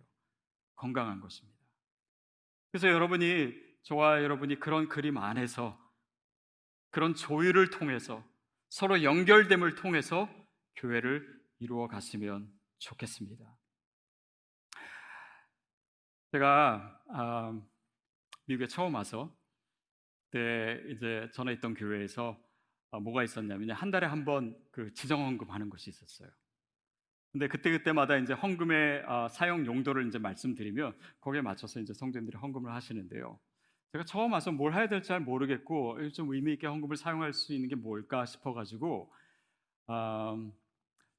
건강한 0.74 1.19
것입니다. 1.19 1.56
그래서 2.71 2.88
여러분이 2.88 3.54
저와 3.84 4.24
여러분이 4.24 4.60
그런 4.60 4.89
그림 4.89 5.19
안에서 5.19 5.80
그런 6.89 7.13
조율을 7.13 7.69
통해서 7.69 8.24
서로 8.69 9.04
연결됨을 9.04 9.76
통해서 9.76 10.28
교회를 10.78 11.28
이루어 11.60 11.88
갔으면 11.88 12.52
좋겠습니다. 12.80 13.61
제가 16.32 17.02
아, 17.10 17.62
미국에 18.46 18.67
처음 18.67 18.96
와서 18.96 19.36
그때 20.30 20.82
이제 20.89 21.30
전에 21.34 21.54
있던 21.54 21.74
교회에서 21.74 22.38
아, 22.91 23.00
뭐가 23.00 23.24
있었냐면 23.24 23.72
한 23.72 23.91
달에 23.91 24.08
한 24.08 24.26
번 24.26 24.56
그 24.72 24.94
지정 24.94 25.26
헌금하는 25.26 25.70
것이 25.70 25.89
있었어요. 25.89 26.30
근데 27.34 27.48
그때 27.48 27.72
그때마다 27.72 28.17
이제 28.17 28.34
헌금의 28.34 29.04
아, 29.08 29.28
사용 29.30 29.65
용도를 29.65 30.08
이제 30.08 30.20
말씀드리면 30.20 30.98
거기에 31.22 31.41
맞춰서 31.41 31.80
이제 31.80 31.94
성도님들이 31.94 32.38
헌금을 32.38 32.72
하시는데요. 32.74 33.39
제가 33.94 34.06
처음 34.06 34.32
와서 34.34 34.52
뭘 34.52 34.74
해야 34.74 34.88
될지 34.88 35.10
잘 35.10 35.20
모르겠고 35.20 36.10
좀 36.12 36.34
의미 36.34 36.54
있게 36.54 36.67
헌금을 36.67 36.96
사용할 36.98 37.34
수 37.34 37.54
있는 37.54 37.67
게 37.70 37.76
뭘까 37.76 38.26
싶어가지고 38.26 39.12
음, 39.89 40.54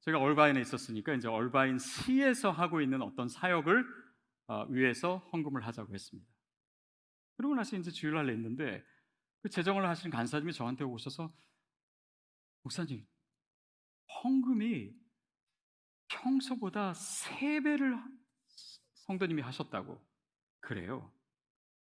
제가 0.01 0.19
얼바인에 0.19 0.59
있었으니까 0.61 1.13
이제 1.13 1.27
얼바인 1.27 1.77
시에서 1.79 2.51
하고 2.51 2.81
있는 2.81 3.01
어떤 3.03 3.27
사역을 3.27 3.81
어, 3.81 4.02
위해서 4.69 5.17
헌금을 5.31 5.65
하자고 5.65 5.93
했습니다. 5.93 6.29
그러고 7.37 7.55
나서 7.55 7.77
이제 7.77 7.91
주일날 7.91 8.27
냈는데 8.27 8.83
그 9.41 9.49
재정을 9.49 9.87
하시는 9.87 10.11
간사님이 10.11 10.53
저한테 10.53 10.83
오셔서 10.83 11.33
목사님 12.63 13.05
헌금이 14.23 14.93
평소보다 16.07 16.93
세 16.93 17.59
배를 17.61 17.97
성도님이 18.93 19.41
하셨다고 19.41 20.01
그래요. 20.59 21.11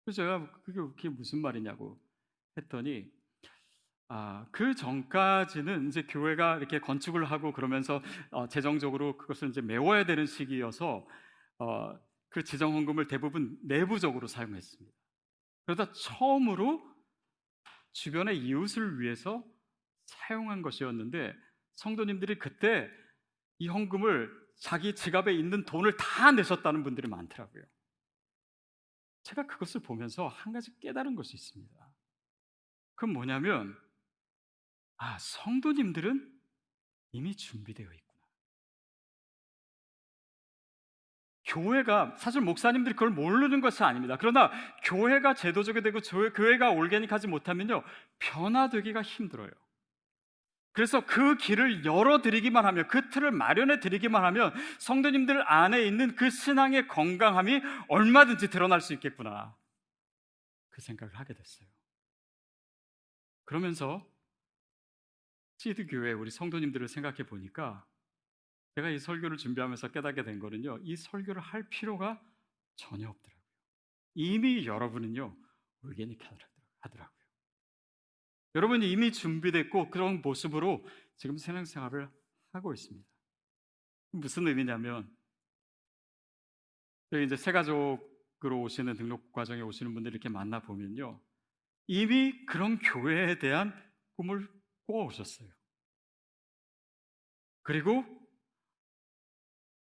그래서 0.03 0.17
제가 0.17 0.51
그게, 0.62 0.79
그게 0.79 1.09
무슨 1.09 1.41
말이냐고 1.41 1.99
했더니 2.57 3.12
아, 4.09 4.47
그 4.51 4.73
전까지는 4.73 5.88
이제 5.88 6.03
교회가 6.03 6.57
이렇게 6.57 6.79
건축을 6.79 7.25
하고 7.25 7.53
그러면서 7.53 8.01
어, 8.31 8.47
재정적으로 8.47 9.17
그것을 9.17 9.49
이제 9.49 9.62
메워야 9.62 10.05
되는 10.05 10.25
시기여서 10.25 11.07
어, 11.59 11.99
그 12.29 12.43
지정 12.43 12.73
헌금을 12.75 13.07
대부분 13.07 13.57
내부적으로 13.63 14.27
사용했습니다. 14.27 14.97
그러다 15.65 15.91
처음으로 15.91 16.81
주변의 17.91 18.37
이웃을 18.37 18.99
위해서 18.99 19.43
사용한 20.05 20.61
것이었는데 20.61 21.33
성도님들이 21.75 22.39
그때 22.39 22.89
이 23.57 23.67
헌금을 23.67 24.29
자기 24.59 24.93
지갑에 24.93 25.33
있는 25.33 25.65
돈을 25.65 25.95
다 25.97 26.31
내셨다는 26.31 26.83
분들이 26.83 27.07
많더라고요. 27.07 27.63
제가 29.23 29.47
그것을 29.47 29.81
보면서 29.81 30.27
한 30.27 30.53
가지 30.53 30.77
깨달은 30.79 31.15
것이 31.15 31.35
있습니다. 31.35 31.93
그건 32.95 33.13
뭐냐면, 33.13 33.77
아, 34.97 35.17
성도님들은 35.19 36.39
이미 37.11 37.35
준비되어 37.35 37.91
있고, 37.93 38.09
교회가 41.49 42.15
사실 42.17 42.41
목사님들이 42.41 42.93
그걸 42.93 43.09
모르는 43.09 43.59
것이 43.59 43.83
아닙니다. 43.83 44.17
그러나 44.19 44.51
교회가 44.83 45.33
제도적이 45.33 45.81
되고 45.81 45.99
교회가 45.99 46.71
올게닉하지 46.71 47.27
못하면요 47.27 47.83
변화되기가 48.19 49.01
힘들어요. 49.01 49.49
그래서 50.71 51.05
그 51.05 51.35
길을 51.35 51.83
열어드리기만 51.83 52.65
하면 52.65 52.88
그 52.88 53.09
틀을 53.09 53.31
마련해 53.31 53.79
드리기만 53.79 54.23
하면 54.25 54.53
성도님들 54.77 55.43
안에 55.51 55.83
있는 55.83 56.15
그 56.15 56.29
신앙의 56.29 56.88
건강함이 56.88 57.62
얼마든지 57.89 58.49
드러날 58.49 58.79
수 58.79 58.93
있겠구나 58.93 59.55
그 60.69 60.81
생각을 60.81 61.15
하게 61.15 61.33
됐어요. 61.33 61.67
그러면서 63.45 64.07
시드 65.57 65.88
교회 65.88 66.13
우리 66.13 66.29
성도님들을 66.29 66.88
생각해 66.88 67.23
보니까 67.23 67.85
제가 68.75 68.89
이 68.89 68.99
설교를 68.99 69.38
준비하면서 69.38 69.89
깨닫게 69.91 70.23
된 70.23 70.39
거는요. 70.39 70.79
이 70.84 70.95
설교를 70.95 71.41
할 71.41 71.67
필요가 71.69 72.21
전혀 72.75 73.10
없더라고요. 73.10 73.43
이미 74.15 74.65
여러분은요. 74.65 75.36
올게닉 75.84 76.19
하더라고요. 76.79 77.19
여러분이 78.55 78.91
이미 78.91 79.12
준비됐고 79.12 79.89
그런 79.89 80.21
모습으로 80.21 80.86
지금 81.17 81.38
신앙생활을 81.38 82.10
하고 82.53 82.73
있습니다. 82.73 83.08
무슨 84.12 84.47
의미냐면 84.47 85.10
이제 87.23 87.36
새 87.36 87.51
가족으로 87.51 88.62
오시는 88.62 88.95
등록 88.95 89.32
과정에 89.32 89.62
오시는 89.62 89.93
분들 89.93 90.12
이렇게 90.12 90.29
만나 90.29 90.62
보면요. 90.62 91.21
이미 91.88 92.45
그런 92.45 92.79
교회에 92.79 93.39
대한 93.39 93.73
꿈을 94.15 94.47
꾸어 94.86 95.05
오셨어요. 95.05 95.49
그리고 97.63 98.03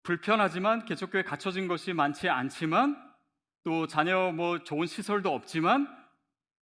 불편하지만 0.05 0.85
개척교회 0.85 1.23
갖춰진 1.23 1.67
것이 1.67 1.91
많지 1.93 2.29
않지만 2.29 2.95
또 3.63 3.87
자녀 3.87 4.31
뭐 4.31 4.63
좋은 4.63 4.85
시설도 4.85 5.33
없지만 5.33 5.87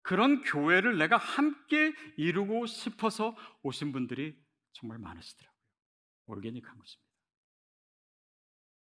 그런 0.03 0.41
교회를 0.43 0.99
내가 0.99 1.17
함께 1.17 1.93
이루고 2.17 2.67
싶어서 2.67 3.35
오신 3.63 3.91
분들이 3.91 4.39
정말 4.73 4.99
많으시더라고요. 4.99 5.59
올게닉한 6.27 6.77
것입니다. 6.77 7.11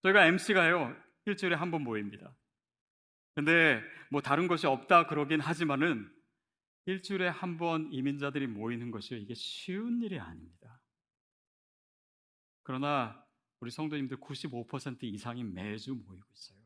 저희가 0.03 0.25
MC가요, 0.25 0.95
일주일에 1.25 1.55
한 1.55 1.71
번 1.71 1.83
모입니다. 1.83 2.35
근데 3.33 3.81
뭐 4.11 4.21
다른 4.21 4.47
것이 4.47 4.67
없다 4.67 5.07
그러긴 5.07 5.39
하지만은 5.39 6.11
일주일에 6.87 7.29
한 7.29 7.57
번 7.57 7.91
이민자들이 7.91 8.47
모이는 8.47 8.91
것이 8.91 9.15
이게 9.17 9.33
쉬운 9.33 10.01
일이 10.03 10.19
아닙니다. 10.19 10.81
그러나 12.63 13.24
우리 13.65 13.71
성도님들 13.71 14.17
95% 14.17 15.01
이상이 15.01 15.43
매주 15.43 15.95
모이고 15.95 16.23
있어요. 16.35 16.59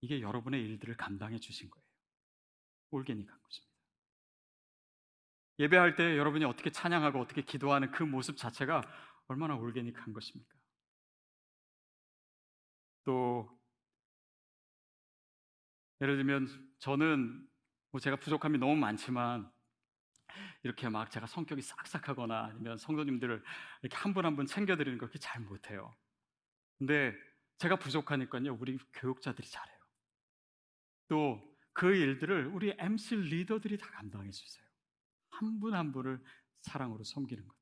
이게 0.00 0.22
여러분의 0.22 0.62
일들을 0.62 0.96
감당해 0.96 1.38
주신 1.38 1.68
거예요. 1.68 1.84
올게닉한 2.90 3.38
것입니다. 3.42 3.76
예배할 5.58 5.94
때 5.94 6.16
여러분이 6.16 6.46
어떻게 6.46 6.70
찬양하고 6.70 7.20
어떻게 7.20 7.42
기도하는 7.42 7.90
그 7.90 8.02
모습 8.02 8.38
자체가 8.38 8.80
얼마나 9.28 9.56
올게닉한 9.56 10.14
것입니까? 10.14 10.54
또 13.04 13.60
예를 16.00 16.16
들면 16.16 16.74
저는 16.78 17.46
뭐 17.90 18.00
제가 18.00 18.16
부족함이 18.16 18.56
너무 18.56 18.74
많지만 18.74 19.52
이렇게 20.66 20.88
막 20.88 21.10
제가 21.10 21.26
성격이 21.26 21.62
싹싹하거나 21.62 22.46
아니면 22.46 22.76
성도님들을 22.78 23.42
이렇게 23.82 23.96
한 23.96 24.12
분 24.14 24.24
한 24.26 24.36
분 24.36 24.46
챙겨드리는 24.46 24.98
거 24.98 25.06
그렇게 25.06 25.18
잘 25.20 25.40
못해요. 25.42 25.94
근데 26.78 27.14
제가 27.58 27.76
부족하니까요, 27.78 28.54
우리 28.60 28.78
교육자들이 28.94 29.48
잘해요. 29.48 29.78
또 31.08 31.56
그 31.78 31.94
일들을 31.94 32.46
우리 32.46 32.74
MC 32.78 33.16
리더들이 33.16 33.76
다 33.78 33.90
감당해 33.90 34.30
주세요. 34.30 34.64
한 35.30 35.60
분한 35.60 35.78
한 35.78 35.92
분을 35.92 36.22
사랑으로 36.62 37.04
섬기는 37.04 37.46
것들. 37.46 37.60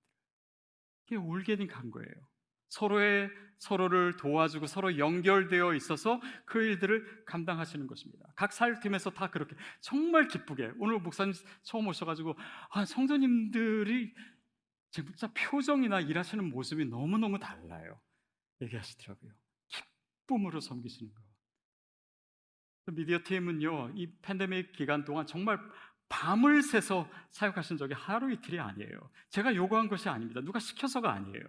이게 1.07 1.17
올게닉 1.17 1.77
한 1.77 1.90
거예요. 1.90 2.29
서로의 2.68 3.31
서로를 3.59 4.16
도와주고 4.16 4.66
서로 4.66 4.98
연결되어 4.98 5.74
있어서 5.74 6.20
그 6.44 6.62
일들을 6.62 7.24
감당하시는 7.24 7.87
것입니다. 7.87 8.27
각 8.37 8.53
사역팀에서 8.53 9.11
다 9.11 9.31
그렇게 9.31 9.57
정말 9.81 10.29
기쁘게 10.29 10.72
오늘 10.79 10.98
목사님 10.98 11.33
처음 11.62 11.87
오셔가지고 11.87 12.37
아, 12.70 12.85
성도님들이 12.85 14.14
진짜 14.90 15.29
표정이나 15.33 16.00
일하시는 16.00 16.48
모습이 16.50 16.85
너무 16.85 17.18
너무 17.18 17.38
달라요. 17.38 18.00
얘기하시더라고요. 18.61 19.33
기쁨으로 19.68 20.61
섬기시는 20.61 21.12
거. 21.12 21.22
미디어 22.92 23.18
팀은요 23.24 23.92
이 23.94 24.12
팬데믹 24.20 24.72
기간 24.72 25.05
동안 25.05 25.27
정말 25.27 25.59
밤을 26.11 26.62
새서 26.62 27.11
사역하신 27.31 27.79
적이 27.79 27.94
하루 27.94 28.31
이틀이 28.31 28.61
아니에요. 28.61 29.11
제가 29.31 29.55
요구한 29.55 29.88
것이 29.88 30.09
아닙니다. 30.09 30.40
누가 30.42 30.59
시켜서가 30.59 31.11
아니에요. 31.12 31.44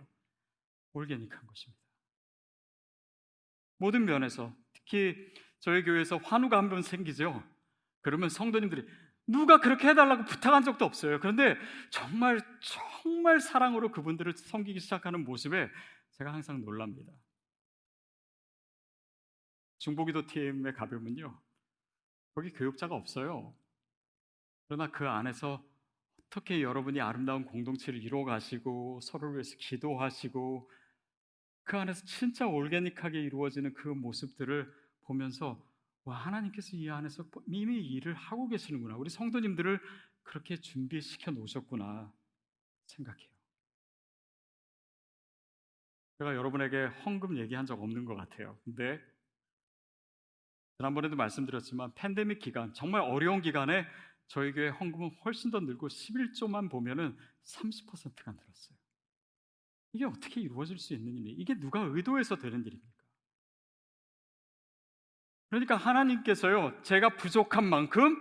올게닉한 0.96 1.46
것입니다. 1.46 1.82
모든 3.78 4.06
면에서 4.06 4.56
특히 4.74 5.16
저희 5.60 5.84
교회에서 5.84 6.18
환우가 6.18 6.58
한 6.58 6.70
번 6.70 6.82
생기죠. 6.82 7.44
그러면 8.02 8.30
성도님들이 8.30 8.88
누가 9.28 9.60
그렇게 9.60 9.88
해달라고 9.90 10.26
부탁한 10.26 10.64
적도 10.64 10.86
없어요. 10.86 11.20
그런데 11.20 11.58
정말 11.90 12.40
정말 12.62 13.40
사랑으로 13.40 13.92
그분들을 13.92 14.38
섬기기 14.38 14.80
시작하는 14.80 15.24
모습에 15.24 15.70
제가 16.12 16.32
항상 16.32 16.64
놀랍니다. 16.64 17.12
중보기도 19.80 20.26
팀에 20.28 20.72
가보면요. 20.74 21.42
거기 22.36 22.52
교육자가 22.52 22.96
없어요. 22.96 23.56
그러나 24.68 24.92
그 24.92 25.08
안에서 25.08 25.64
어떻게 26.28 26.62
여러분이 26.62 27.02
아름다운 27.02 27.46
공동체를 27.46 28.02
이루어 28.02 28.26
가시고 28.26 29.00
서로를 29.02 29.36
위해서 29.36 29.56
기도하시고 29.58 30.70
그 31.66 31.78
안에서 31.78 32.06
진짜 32.06 32.48
올게닉하게 32.48 33.20
이루어지는 33.22 33.74
그 33.74 33.88
모습들을 33.88 34.72
보면서 35.02 35.62
와 36.04 36.16
하나님께서 36.16 36.78
이 36.78 36.90
안에서 36.90 37.26
이미 37.48 37.80
일을 37.82 38.14
하고 38.14 38.48
계시는구나. 38.48 38.96
우리 38.96 39.10
성도님들을 39.10 39.80
그렇게 40.24 40.58
준비시켜 40.58 41.32
놓으셨구나 41.32 42.14
생각해요. 42.86 43.30
제가 46.20 46.36
여러분에게 46.36 46.86
헌금 46.86 47.38
얘기한 47.40 47.66
적 47.66 47.82
없는 47.82 48.06
것 48.06 48.16
같아요. 48.16 48.58
근데 48.64 49.02
지난번에도 50.78 51.16
말씀드렸지만 51.16 51.94
팬데믹 51.96 52.40
기간 52.40 52.74
정말 52.74 53.02
어려운 53.02 53.42
기간에 53.42 53.86
저희 54.28 54.52
교회 54.54 54.70
헌금은 54.70 55.12
훨씬 55.26 55.50
더 55.50 55.60
늘고 55.60 55.88
11조만 55.88 56.70
보면은 56.70 57.18
30%가 57.44 58.32
늘었어요. 58.32 58.75
이게 59.96 60.04
어떻게 60.04 60.42
이루어질 60.42 60.78
수 60.78 60.94
있는 60.94 61.16
일이? 61.16 61.32
이게 61.32 61.58
누가 61.58 61.80
의도해서 61.80 62.36
되는 62.36 62.66
일입니까? 62.66 63.04
그러니까 65.50 65.78
하나님께서요, 65.78 66.82
제가 66.84 67.16
부족한 67.16 67.64
만큼 67.64 68.18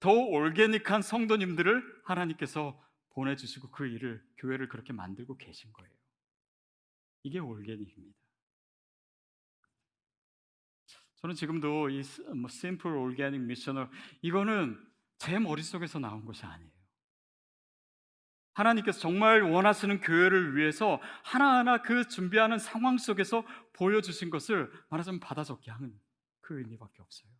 더 0.00 0.10
올게닉한 0.10 1.02
성도님들을 1.02 2.02
하나님께서 2.06 2.82
보내주시고 3.10 3.70
그 3.70 3.86
일을, 3.86 4.20
교회를 4.38 4.68
그렇게 4.68 4.92
만들고 4.92 5.36
계신 5.36 5.72
거예요. 5.72 5.94
이게 7.22 7.38
올게닉입니다. 7.38 8.18
저는 11.18 11.36
지금도 11.36 11.88
이 11.90 12.02
뭐, 12.34 12.48
심플 12.48 12.90
올게닉 12.90 13.42
미셔널, 13.42 13.88
이거는 14.22 14.76
제 15.18 15.38
머릿속에서 15.38 16.00
나온 16.00 16.24
것이 16.24 16.44
아니에요. 16.44 16.75
하나님께서 18.56 18.98
정말 18.98 19.42
원하시는 19.42 20.00
교회를 20.00 20.56
위해서 20.56 21.00
하나하나 21.22 21.82
그 21.82 22.08
준비하는 22.08 22.58
상황 22.58 22.96
속에서 22.96 23.44
보여주신 23.74 24.30
것을 24.30 24.72
말하자면 24.88 25.20
받아 25.20 25.44
적게 25.44 25.70
하는 25.70 25.98
그 26.40 26.58
의미밖에 26.58 27.02
없어요. 27.02 27.30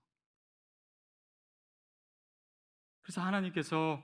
그래서 3.01 3.23
하나님께서 3.23 4.03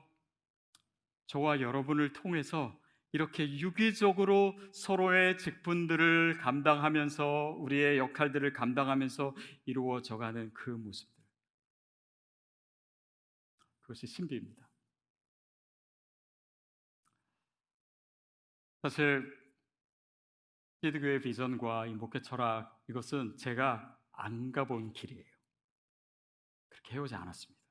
저와 1.26 1.60
여러분을 1.60 2.14
통해서 2.14 2.78
이렇게 3.12 3.58
유기적으로 3.58 4.58
서로의 4.72 5.36
직분들을 5.36 6.38
감당하면서 6.38 7.56
우리의 7.58 7.98
역할들을 7.98 8.54
감당하면서 8.54 9.36
이루어져 9.66 10.16
가는 10.16 10.50
그 10.54 10.70
모습들. 10.70 11.22
그것이 13.82 14.06
신비입니다. 14.06 14.61
사실 18.83 19.41
시드교의 20.83 21.20
비전과 21.20 21.87
이 21.87 21.95
목회 21.95 22.20
철학 22.20 22.83
이것은 22.89 23.37
제가 23.37 23.99
안 24.12 24.51
가본 24.51 24.93
길이에요. 24.93 25.24
그렇게 26.68 26.95
해오지 26.95 27.14
않았습니다. 27.14 27.62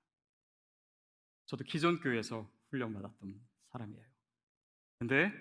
저도 1.47 1.65
기존 1.65 1.99
교회에서 1.99 2.49
훈련받았던 2.69 3.47
사람이에요. 3.71 4.05
근데 4.99 5.31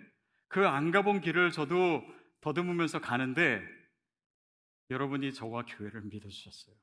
그 0.49 0.66
안 0.66 0.91
가본 0.91 1.21
길을 1.21 1.53
저도 1.53 2.03
더듬으면서 2.41 3.01
가는데 3.01 3.62
여러분이 4.91 5.33
저와 5.33 5.64
교회를 5.66 6.03
믿어주셨어요. 6.03 6.75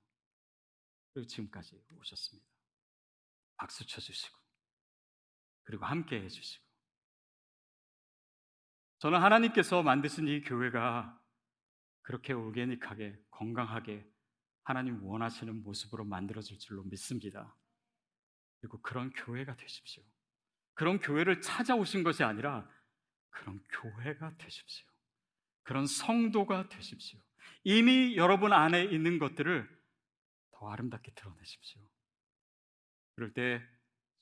그리고 1.14 1.28
지금까지 1.28 1.84
오셨습니다. 1.90 2.48
박수 3.58 3.86
쳐주시고, 3.86 4.38
그리고 5.64 5.86
함께 5.86 6.22
해주시고. 6.22 6.67
저는 9.00 9.22
하나님께서 9.22 9.84
만드신 9.84 10.28
이 10.28 10.42
교회가 10.42 11.20
그렇게 12.02 12.34
오게닉하게, 12.34 13.18
건강하게 13.30 14.06
하나님 14.64 15.04
원하시는 15.04 15.64
모습으로 15.64 16.04
만들어질 16.04 16.58
줄로 16.58 16.84
믿습니다. 16.84 17.56
그리고 18.60 18.82
그런 18.82 19.12
교회가 19.12 19.56
되십시오. 19.56 20.04
그런 20.74 21.00
교회를 21.00 21.42
찾아오신 21.42 22.04
것이 22.04 22.24
아니라 22.24 22.68
그런 23.30 23.64
교회가 23.70 24.36
되십시오. 24.38 24.88
그런 25.64 25.86
성도가 25.86 26.70
되십시오. 26.70 27.20
이미 27.64 28.16
여러분 28.16 28.54
안에 28.54 28.86
있는 28.86 29.20
것들을 29.20 29.70
더 30.52 30.70
아름답게 30.70 31.12
드러내십시오. 31.14 31.82
그럴 33.16 33.34
때 33.34 33.62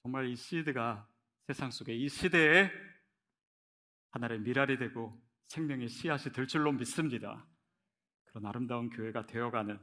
정말 0.02 0.28
이 0.28 0.36
시드가 0.36 1.08
세상 1.48 1.72
속에 1.72 1.96
이 1.96 2.10
시대에 2.10 2.72
하나의 4.16 4.40
미랄이 4.40 4.78
되고 4.78 5.22
생명의 5.44 5.90
씨앗이 5.90 6.34
될 6.34 6.48
줄로 6.48 6.72
믿습니다. 6.72 7.46
그런 8.24 8.46
아름다운 8.46 8.90
교회가 8.90 9.28
되어가는 9.28 9.78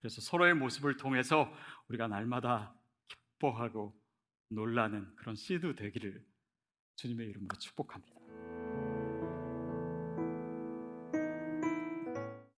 그래서 0.00 0.20
서로의 0.20 0.54
모습을 0.54 0.96
통해서 0.96 1.52
우리가 1.88 2.08
날마다 2.08 2.74
기뻐하고 3.08 3.96
놀라는 4.50 5.14
그런 5.16 5.36
시드 5.36 5.76
되기를 5.76 6.26
주님의 6.96 7.28
이름으로 7.28 7.56
축복합니다. 7.56 8.17